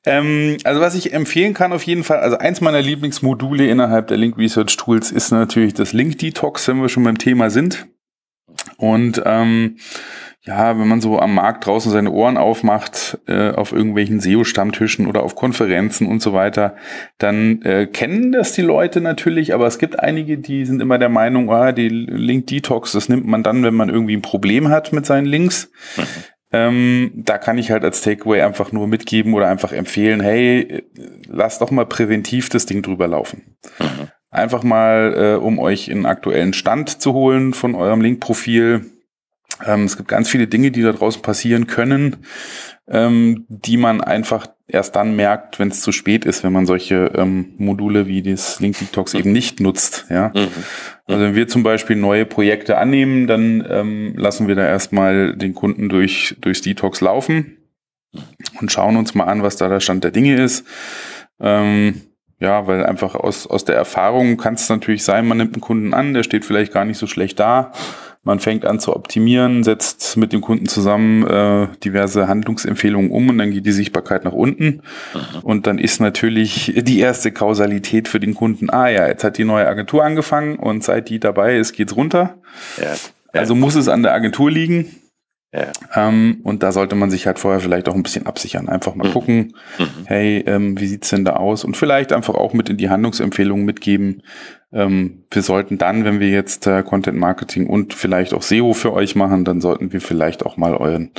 Ähm, 0.05 0.57
also 0.63 0.81
was 0.81 0.95
ich 0.95 1.13
empfehlen 1.13 1.53
kann 1.53 1.73
auf 1.73 1.83
jeden 1.83 2.03
Fall, 2.03 2.19
also 2.19 2.37
eins 2.37 2.61
meiner 2.61 2.81
Lieblingsmodule 2.81 3.67
innerhalb 3.67 4.07
der 4.07 4.17
Link 4.17 4.37
Research 4.37 4.75
Tools 4.77 5.11
ist 5.11 5.31
natürlich 5.31 5.73
das 5.73 5.93
Link 5.93 6.17
Detox, 6.17 6.67
wenn 6.67 6.81
wir 6.81 6.89
schon 6.89 7.03
beim 7.03 7.17
Thema 7.17 7.49
sind. 7.49 7.87
Und 8.77 9.21
ähm, 9.25 9.77
ja, 10.49 10.79
wenn 10.79 10.87
man 10.87 10.99
so 10.99 11.19
am 11.19 11.35
Markt 11.35 11.67
draußen 11.67 11.91
seine 11.91 12.09
Ohren 12.09 12.35
aufmacht, 12.35 13.19
äh, 13.27 13.51
auf 13.51 13.71
irgendwelchen 13.71 14.19
SEO-Stammtischen 14.19 15.05
oder 15.05 15.21
auf 15.21 15.35
Konferenzen 15.35 16.07
und 16.07 16.23
so 16.23 16.33
weiter, 16.33 16.75
dann 17.19 17.61
äh, 17.61 17.85
kennen 17.85 18.31
das 18.31 18.53
die 18.53 18.63
Leute 18.63 18.99
natürlich, 18.99 19.53
aber 19.53 19.67
es 19.67 19.77
gibt 19.77 19.99
einige, 19.99 20.39
die 20.39 20.65
sind 20.65 20.81
immer 20.81 20.97
der 20.97 21.09
Meinung, 21.09 21.51
ah, 21.51 21.71
die 21.71 21.87
Link-Detox, 21.87 22.93
das 22.93 23.09
nimmt 23.09 23.27
man 23.27 23.43
dann, 23.43 23.61
wenn 23.61 23.75
man 23.75 23.89
irgendwie 23.89 24.17
ein 24.17 24.23
Problem 24.23 24.69
hat 24.69 24.91
mit 24.91 25.05
seinen 25.05 25.27
Links. 25.27 25.69
Mhm. 25.97 26.03
Ähm, 26.51 27.11
da 27.13 27.37
kann 27.37 27.59
ich 27.59 27.69
halt 27.69 27.83
als 27.83 28.01
Takeaway 28.01 28.41
einfach 28.41 28.71
nur 28.71 28.87
mitgeben 28.87 29.35
oder 29.35 29.49
einfach 29.49 29.71
empfehlen, 29.71 30.19
hey, 30.19 30.83
lass 31.27 31.59
doch 31.59 31.69
mal 31.69 31.85
präventiv 31.85 32.49
das 32.49 32.65
Ding 32.65 32.81
drüber 32.81 33.07
laufen. 33.07 33.55
Mhm. 33.77 34.07
Einfach 34.31 34.63
mal, 34.63 35.13
äh, 35.15 35.35
um 35.35 35.59
euch 35.59 35.91
einen 35.91 36.07
aktuellen 36.07 36.53
Stand 36.53 37.01
zu 37.01 37.13
holen 37.13 37.53
von 37.53 37.75
eurem 37.75 38.01
Link-Profil 38.01 38.83
ähm, 39.65 39.83
es 39.83 39.97
gibt 39.97 40.09
ganz 40.09 40.29
viele 40.29 40.47
Dinge, 40.47 40.71
die 40.71 40.81
da 40.81 40.91
draußen 40.91 41.21
passieren 41.21 41.67
können, 41.67 42.17
ähm, 42.87 43.45
die 43.49 43.77
man 43.77 44.01
einfach 44.01 44.47
erst 44.67 44.95
dann 44.95 45.15
merkt, 45.15 45.59
wenn 45.59 45.69
es 45.69 45.81
zu 45.81 45.91
spät 45.91 46.25
ist, 46.25 46.43
wenn 46.43 46.53
man 46.53 46.65
solche 46.65 47.11
ähm, 47.15 47.53
Module 47.57 48.07
wie 48.07 48.21
das 48.21 48.59
Link 48.59 48.77
Detox 48.77 49.13
eben 49.13 49.31
nicht 49.31 49.59
nutzt. 49.59 50.05
Ja? 50.09 50.31
Mhm. 50.35 50.47
Also 51.07 51.23
wenn 51.23 51.35
wir 51.35 51.47
zum 51.47 51.63
Beispiel 51.63 51.95
neue 51.95 52.25
Projekte 52.25 52.77
annehmen, 52.77 53.27
dann 53.27 53.65
ähm, 53.69 54.13
lassen 54.15 54.47
wir 54.47 54.55
da 54.55 54.65
erstmal 54.65 55.35
den 55.35 55.55
Kunden 55.55 55.89
durch 55.89 56.35
durchs 56.39 56.61
Detox 56.61 57.01
laufen 57.01 57.57
und 58.59 58.71
schauen 58.71 58.95
uns 58.95 59.15
mal 59.15 59.25
an, 59.25 59.43
was 59.43 59.55
da 59.57 59.69
der 59.69 59.79
Stand 59.79 60.03
der 60.03 60.11
Dinge 60.11 60.41
ist. 60.41 60.65
Ähm, 61.39 62.01
ja, 62.39 62.67
weil 62.67 62.85
einfach 62.85 63.15
aus, 63.15 63.47
aus 63.47 63.65
der 63.65 63.75
Erfahrung 63.75 64.37
kann 64.37 64.53
es 64.53 64.69
natürlich 64.69 65.03
sein, 65.03 65.27
man 65.27 65.37
nimmt 65.37 65.55
einen 65.55 65.61
Kunden 65.61 65.93
an, 65.93 66.13
der 66.13 66.23
steht 66.23 66.45
vielleicht 66.45 66.71
gar 66.71 66.85
nicht 66.85 66.97
so 66.97 67.05
schlecht 67.05 67.39
da 67.39 67.73
man 68.23 68.39
fängt 68.39 68.65
an 68.65 68.79
zu 68.79 68.95
optimieren, 68.95 69.63
setzt 69.63 70.17
mit 70.17 70.33
dem 70.33 70.41
Kunden 70.41 70.67
zusammen 70.67 71.25
äh, 71.25 71.67
diverse 71.83 72.27
Handlungsempfehlungen 72.27 73.11
um 73.11 73.29
und 73.29 73.37
dann 73.37 73.51
geht 73.51 73.65
die 73.65 73.71
Sichtbarkeit 73.71 74.25
nach 74.25 74.33
unten. 74.33 74.81
Mhm. 75.13 75.39
Und 75.41 75.67
dann 75.67 75.79
ist 75.79 76.01
natürlich 76.01 76.73
die 76.75 76.99
erste 76.99 77.31
Kausalität 77.31 78.07
für 78.07 78.19
den 78.19 78.35
Kunden, 78.35 78.69
ah 78.69 78.89
ja, 78.89 79.07
jetzt 79.07 79.23
hat 79.23 79.37
die 79.37 79.45
neue 79.45 79.67
Agentur 79.67 80.03
angefangen 80.03 80.57
und 80.57 80.83
seit 80.83 81.09
die 81.09 81.19
dabei 81.19 81.57
ist, 81.57 81.73
geht's 81.73 81.95
runter. 81.95 82.35
Ja. 82.77 82.93
Also 83.31 83.55
muss 83.55 83.75
es 83.75 83.87
an 83.87 84.03
der 84.03 84.13
Agentur 84.13 84.51
liegen. 84.51 84.95
Ja. 85.51 85.71
Ähm, 85.95 86.41
und 86.43 86.61
da 86.61 86.71
sollte 86.71 86.95
man 86.95 87.09
sich 87.09 87.25
halt 87.25 87.39
vorher 87.39 87.59
vielleicht 87.59 87.89
auch 87.89 87.95
ein 87.95 88.03
bisschen 88.03 88.27
absichern. 88.27 88.69
Einfach 88.69 88.93
mal 88.93 89.07
mhm. 89.07 89.13
gucken, 89.13 89.53
mhm. 89.79 90.05
hey, 90.05 90.43
ähm, 90.45 90.79
wie 90.79 90.85
sieht's 90.85 91.09
denn 91.09 91.25
da 91.25 91.37
aus? 91.37 91.63
Und 91.63 91.75
vielleicht 91.75 92.13
einfach 92.13 92.35
auch 92.35 92.53
mit 92.53 92.69
in 92.69 92.77
die 92.77 92.89
Handlungsempfehlungen 92.89 93.65
mitgeben, 93.65 94.21
ähm, 94.71 95.23
wir 95.31 95.41
sollten 95.41 95.79
dann, 95.79 96.05
wenn 96.05 96.19
wir 96.19 96.29
jetzt 96.29 96.67
äh, 96.67 96.83
Content 96.83 97.17
Marketing 97.17 97.65
und 97.65 97.95
vielleicht 97.95 98.35
auch 98.35 98.43
SEO 98.43 98.73
für 98.73 98.93
euch 98.93 99.15
machen, 99.15 99.43
dann 99.43 99.61
sollten 99.61 99.91
wir 99.91 100.01
vielleicht 100.01 100.45
auch 100.45 100.57
mal 100.57 100.75
euren, 100.75 101.09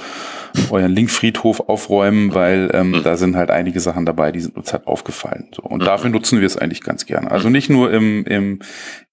euren 0.71 0.93
Linkfriedhof 0.93 1.69
aufräumen, 1.69 2.33
weil 2.33 2.71
ähm, 2.73 2.93
mhm. 2.93 3.03
da 3.03 3.16
sind 3.16 3.35
halt 3.35 3.51
einige 3.51 3.81
Sachen 3.81 4.07
dabei, 4.07 4.31
die 4.31 4.40
sind 4.40 4.57
uns 4.57 4.73
halt 4.73 4.87
aufgefallen. 4.87 5.49
So. 5.53 5.62
Und 5.62 5.83
mhm. 5.83 5.87
dafür 5.87 6.11
nutzen 6.11 6.38
wir 6.38 6.47
es 6.47 6.57
eigentlich 6.57 6.83
ganz 6.83 7.07
gerne. 7.07 7.33
Also 7.33 7.51
nicht 7.51 7.71
nur 7.71 7.93
im, 7.93 8.25
im, 8.25 8.61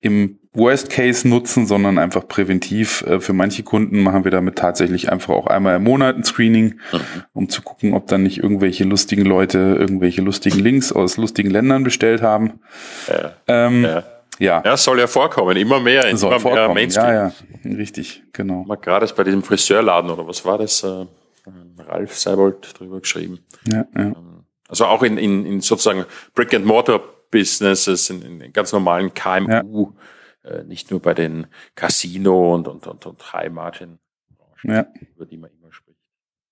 im 0.01 0.37
Worst 0.57 0.89
Case 0.89 1.27
nutzen, 1.27 1.65
sondern 1.67 1.97
einfach 1.97 2.27
präventiv. 2.27 3.03
Äh, 3.03 3.19
für 3.19 3.33
manche 3.33 3.63
Kunden 3.63 4.01
machen 4.01 4.23
wir 4.23 4.31
damit 4.31 4.57
tatsächlich 4.57 5.11
einfach 5.11 5.33
auch 5.33 5.47
einmal 5.47 5.77
im 5.77 5.83
Monat 5.83 6.17
ein 6.17 6.23
Screening, 6.23 6.79
mhm. 6.91 6.99
um 7.33 7.49
zu 7.49 7.61
gucken, 7.61 7.93
ob 7.93 8.07
dann 8.07 8.23
nicht 8.23 8.39
irgendwelche 8.39 8.83
lustigen 8.83 9.25
Leute 9.25 9.77
irgendwelche 9.79 10.21
lustigen 10.21 10.59
Links 10.59 10.91
aus 10.91 11.17
lustigen 11.17 11.49
Ländern 11.49 11.83
bestellt 11.83 12.21
haben. 12.21 12.59
Ja. 13.07 13.33
Ähm, 13.47 13.83
ja. 13.83 14.03
Ja. 14.39 14.61
Ja, 14.63 14.77
soll 14.77 14.99
ja 14.99 15.07
vorkommen, 15.07 15.57
immer 15.57 15.79
mehr, 15.79 16.15
soll 16.15 16.31
immer 16.31 16.39
vorkommen. 16.39 16.65
mehr 16.65 16.73
Mainstream. 16.75 17.05
Ja, 17.05 17.33
ja, 17.63 17.75
richtig, 17.75 18.23
genau. 18.33 18.65
Mal 18.65 18.75
gerade 18.75 19.11
bei 19.15 19.23
diesem 19.23 19.41
Friseurladen 19.41 20.11
oder 20.11 20.27
was 20.27 20.45
war 20.45 20.59
das? 20.59 20.83
Äh, 20.83 21.05
Ralf 21.79 22.17
Seibold 22.17 22.77
drüber 22.77 22.99
geschrieben. 22.99 23.39
Ja, 23.65 23.85
ja. 23.95 24.01
Ähm, 24.01 24.45
also 24.67 24.85
auch 24.85 25.03
in, 25.03 25.17
in, 25.17 25.45
in 25.45 25.61
sozusagen 25.61 26.05
Brick 26.35 26.53
and 26.53 26.65
Mortar 26.65 27.01
Businesses, 27.31 28.09
in, 28.09 28.41
in 28.41 28.53
ganz 28.53 28.71
normalen 28.71 29.13
KMU, 29.13 29.47
ja. 29.49 30.01
Äh, 30.47 30.63
nicht 30.63 30.91
nur 30.91 31.01
bei 31.01 31.13
den 31.13 31.47
Casino 31.75 32.53
und, 32.55 32.67
und, 32.67 32.87
und, 32.87 33.05
und 33.05 33.33
High 33.33 33.51
Margin, 33.51 33.99
ja. 34.63 34.87
über 35.15 35.25
die 35.25 35.37
man 35.37 35.51
immer 35.51 35.71
spricht. 35.71 35.99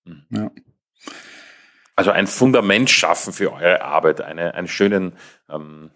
Mhm. 0.04 0.26
Ja. 0.30 0.50
Also 1.94 2.10
ein 2.10 2.26
Fundament 2.26 2.90
schaffen 2.90 3.32
für 3.32 3.52
eure 3.52 3.82
Arbeit, 3.82 4.20
eine, 4.20 4.54
einen 4.54 4.68
schönen 4.68 5.16
ähm, 5.48 5.90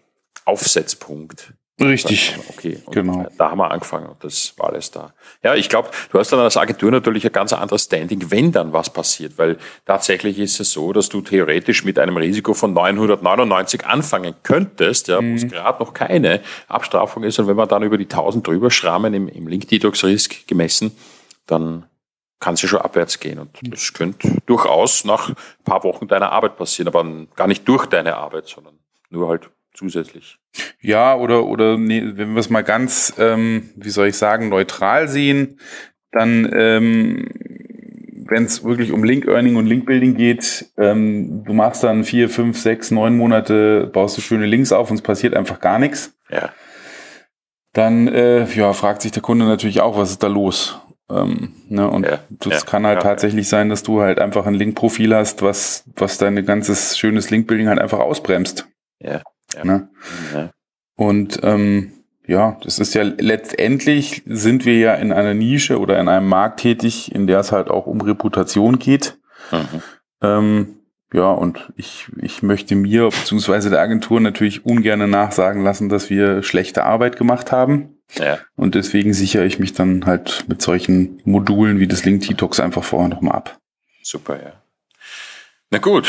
Aufsetzpunkt 0.45 1.53
Richtig. 1.79 2.35
Okay, 2.49 2.79
genau. 2.91 3.25
Da 3.37 3.51
haben 3.51 3.57
wir 3.57 3.71
angefangen 3.71 4.07
und 4.07 4.23
das 4.23 4.53
war 4.57 4.69
alles 4.69 4.91
da. 4.91 5.13
Ja, 5.43 5.55
ich 5.55 5.67
glaube, 5.67 5.89
du 6.11 6.19
hast 6.19 6.31
dann 6.31 6.39
als 6.39 6.55
Agentur 6.57 6.91
natürlich 6.91 7.25
ein 7.25 7.31
ganz 7.31 7.53
anderes 7.53 7.85
Standing, 7.85 8.29
wenn 8.29 8.51
dann 8.51 8.71
was 8.71 8.91
passiert, 8.91 9.37
weil 9.37 9.57
tatsächlich 9.85 10.37
ist 10.37 10.59
es 10.59 10.71
so, 10.71 10.93
dass 10.93 11.09
du 11.09 11.21
theoretisch 11.21 11.83
mit 11.83 11.97
einem 11.97 12.17
Risiko 12.17 12.53
von 12.53 12.73
999 12.73 13.85
anfangen 13.85 14.35
könntest, 14.43 15.07
ja, 15.07 15.21
mhm. 15.21 15.31
wo 15.31 15.35
es 15.37 15.47
gerade 15.47 15.83
noch 15.83 15.93
keine 15.93 16.41
Abstrafung 16.67 17.23
ist 17.23 17.39
und 17.39 17.47
wenn 17.47 17.57
wir 17.57 17.67
dann 17.67 17.83
über 17.83 17.97
die 17.97 18.05
1000 18.05 18.45
drüber 18.45 18.69
schrammen 18.69 19.13
im, 19.13 19.27
im 19.27 19.47
Link-Detox-Risk 19.47 20.47
gemessen, 20.47 20.95
dann 21.47 21.85
kann 22.39 22.55
es 22.55 22.61
ja 22.61 22.69
schon 22.69 22.81
abwärts 22.81 23.19
gehen 23.19 23.39
und 23.39 23.57
das 23.61 23.93
könnte 23.93 24.37
durchaus 24.45 25.03
nach 25.03 25.29
ein 25.29 25.35
paar 25.63 25.83
Wochen 25.83 26.07
deiner 26.07 26.31
Arbeit 26.31 26.57
passieren, 26.57 26.87
aber 26.87 27.03
gar 27.35 27.47
nicht 27.47 27.67
durch 27.67 27.87
deine 27.87 28.17
Arbeit, 28.17 28.47
sondern 28.47 28.77
nur 29.09 29.29
halt 29.29 29.49
zusätzlich. 29.73 30.37
Ja, 30.81 31.15
oder, 31.15 31.45
oder 31.45 31.77
nee, 31.77 32.03
wenn 32.15 32.33
wir 32.33 32.39
es 32.39 32.49
mal 32.49 32.63
ganz, 32.63 33.13
ähm, 33.17 33.69
wie 33.75 33.89
soll 33.89 34.07
ich 34.07 34.17
sagen, 34.17 34.49
neutral 34.49 35.07
sehen, 35.07 35.59
dann 36.11 36.51
ähm, 36.53 37.27
wenn 38.31 38.45
es 38.45 38.63
wirklich 38.63 38.93
um 38.93 39.03
Link-Earning 39.03 39.57
und 39.57 39.65
Link-Building 39.65 40.15
geht, 40.15 40.71
ähm, 40.77 41.43
du 41.43 41.51
machst 41.53 41.83
dann 41.83 42.05
vier, 42.05 42.29
fünf, 42.29 42.57
sechs, 42.57 42.89
neun 42.89 43.17
Monate, 43.17 43.89
baust 43.91 44.17
du 44.17 44.21
schöne 44.21 44.45
Links 44.45 44.71
auf 44.71 44.89
und 44.89 44.95
es 44.95 45.01
passiert 45.01 45.35
einfach 45.35 45.59
gar 45.59 45.79
nichts. 45.79 46.17
Ja. 46.29 46.49
Dann 47.73 48.07
äh, 48.07 48.45
ja, 48.45 48.71
fragt 48.71 49.01
sich 49.01 49.11
der 49.11 49.21
Kunde 49.21 49.45
natürlich 49.45 49.81
auch, 49.81 49.97
was 49.97 50.11
ist 50.11 50.23
da 50.23 50.27
los? 50.27 50.79
Ähm, 51.09 51.53
ne? 51.67 51.89
Und 51.89 52.05
Ja, 52.05 52.19
das 52.29 52.61
ja, 52.61 52.65
kann 52.65 52.87
halt 52.87 52.99
ja, 52.99 53.03
tatsächlich 53.03 53.49
sein, 53.49 53.67
dass 53.67 53.83
du 53.83 54.01
halt 54.01 54.19
einfach 54.19 54.45
ein 54.45 54.53
Link-Profil 54.53 55.13
hast, 55.13 55.41
was, 55.41 55.83
was 55.97 56.17
dein 56.17 56.45
ganzes 56.45 56.97
schönes 56.97 57.29
Link-Building 57.31 57.67
halt 57.67 57.79
einfach 57.79 57.99
ausbremst. 57.99 58.65
Ja, 58.99 59.21
ja. 59.55 59.65
Ne? 59.65 59.89
Ja. 60.33 60.49
Und 60.95 61.39
ähm, 61.43 61.93
ja, 62.27 62.57
das 62.63 62.79
ist 62.79 62.93
ja 62.93 63.03
letztendlich 63.03 64.23
sind 64.25 64.65
wir 64.65 64.77
ja 64.77 64.93
in 64.93 65.11
einer 65.11 65.33
Nische 65.33 65.79
oder 65.79 65.99
in 65.99 66.07
einem 66.07 66.27
Markt 66.27 66.59
tätig, 66.61 67.13
in 67.13 67.27
der 67.27 67.39
es 67.39 67.51
halt 67.51 67.69
auch 67.69 67.87
um 67.87 68.01
Reputation 68.01 68.79
geht. 68.79 69.17
Mhm. 69.51 69.81
Ähm, 70.21 70.75
ja, 71.13 71.29
und 71.29 71.71
ich, 71.75 72.07
ich 72.21 72.41
möchte 72.41 72.75
mir 72.75 73.09
bzw. 73.09 73.69
der 73.69 73.81
Agentur 73.81 74.21
natürlich 74.21 74.65
ungern 74.65 75.09
nachsagen 75.09 75.63
lassen, 75.63 75.89
dass 75.89 76.09
wir 76.09 76.41
schlechte 76.41 76.85
Arbeit 76.85 77.17
gemacht 77.17 77.51
haben. 77.51 77.97
ja. 78.13 78.39
Und 78.55 78.75
deswegen 78.75 79.13
sichere 79.13 79.45
ich 79.45 79.59
mich 79.59 79.73
dann 79.73 80.05
halt 80.05 80.45
mit 80.47 80.61
solchen 80.61 81.21
Modulen 81.25 81.79
wie 81.79 81.87
das 81.87 82.05
Link 82.05 82.25
Detox 82.25 82.59
einfach 82.59 82.83
vorher 82.83 83.09
nochmal 83.09 83.35
ab. 83.35 83.59
Super, 84.03 84.41
ja. 84.41 84.53
Na 85.69 85.79
gut, 85.79 86.07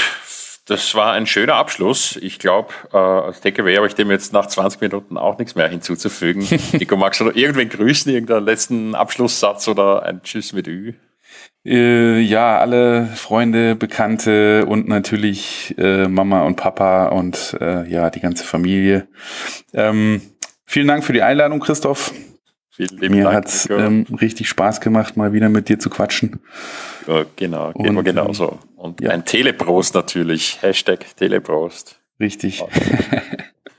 das 0.67 0.95
war 0.95 1.13
ein 1.13 1.27
schöner 1.27 1.55
Abschluss. 1.55 2.17
Ich 2.17 2.39
glaube, 2.39 2.73
äh, 2.93 2.97
als 2.97 3.41
Takeaway 3.41 3.77
habe 3.77 3.87
ich 3.87 3.95
dem 3.95 4.11
jetzt 4.11 4.33
nach 4.33 4.47
20 4.47 4.81
Minuten 4.81 5.17
auch 5.17 5.39
nichts 5.39 5.55
mehr 5.55 5.69
hinzuzufügen. 5.69 6.47
Nico, 6.73 6.97
magst 6.97 7.21
du 7.21 7.25
noch 7.25 7.35
irgendwen 7.35 7.69
grüßen, 7.69 8.13
irgendeinen 8.13 8.45
letzten 8.45 8.95
Abschlusssatz 8.95 9.67
oder 9.67 10.05
ein 10.05 10.23
Tschüss 10.23 10.53
mit 10.53 10.69
Ü? 10.69 10.95
Äh, 11.65 12.21
ja, 12.21 12.59
alle 12.59 13.07
Freunde, 13.07 13.77
Bekannte 13.77 14.67
und 14.67 14.89
natürlich 14.89 15.75
äh, 15.79 16.09
Mama 16.09 16.43
und 16.43 16.57
Papa 16.57 17.07
und 17.07 17.57
äh, 17.61 17.89
ja, 17.89 18.11
die 18.11 18.21
ganze 18.21 18.45
Familie. 18.45 19.09
Ähm, 19.73 20.23
vielen 20.65 20.89
Dank 20.89 21.05
für 21.05 21.13
die 21.13 21.23
Einladung, 21.23 21.61
Christoph. 21.61 22.13
Vielen 22.75 22.97
lieben 22.99 23.15
Mir 23.15 23.25
Dank. 23.25 23.37
hat's 23.37 23.69
Nico. 23.69 23.81
ähm, 23.83 24.07
richtig 24.19 24.49
Spaß 24.49 24.81
gemacht, 24.81 25.17
mal 25.19 25.35
wieder 25.35 25.51
mit 25.51 25.69
dir 25.69 25.79
zu 25.79 25.91
quatschen. 25.91 26.41
ja, 27.07 27.27
genau, 27.37 27.71
geht 27.73 27.93
mir 27.93 28.03
genauso. 28.03 28.59
Und 28.77 29.01
ja. 29.03 29.11
ein 29.11 29.27
Teleprost 29.27 29.95
natürlich. 29.95 30.61
Hashtag 30.63 31.05
Teleprost. 31.17 32.01
Richtig. 32.19 32.63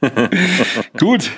Gut. 1.00 1.32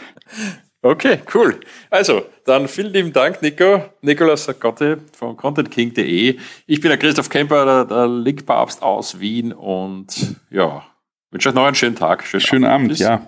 Okay, 0.82 1.20
cool. 1.34 1.60
Also, 1.90 2.26
dann 2.46 2.68
vielen 2.68 2.92
lieben 2.94 3.14
Dank, 3.14 3.42
Nico. 3.42 3.86
Nikolaus 4.02 4.46
Sagotte 4.46 5.00
von 5.18 5.36
contentking.de. 5.38 6.38
Ich 6.68 6.82
bin 6.82 6.90
der 6.90 6.98
Christoph 6.98 7.30
Kemper, 7.30 7.66
der, 7.66 7.86
der 7.86 8.08
Linkpapst 8.08 8.84
aus 8.84 9.20
Wien 9.20 9.52
und 9.54 10.36
ja, 10.52 10.84
wünsche 11.32 11.50
euch 11.50 11.56
noch 11.56 11.66
einen 11.66 11.76
schönen 11.76 11.96
Tag. 11.96 12.24
Schönen 12.26 12.66
Abend, 12.66 12.90
Tschüss. 12.90 13.00
ja. 13.00 13.28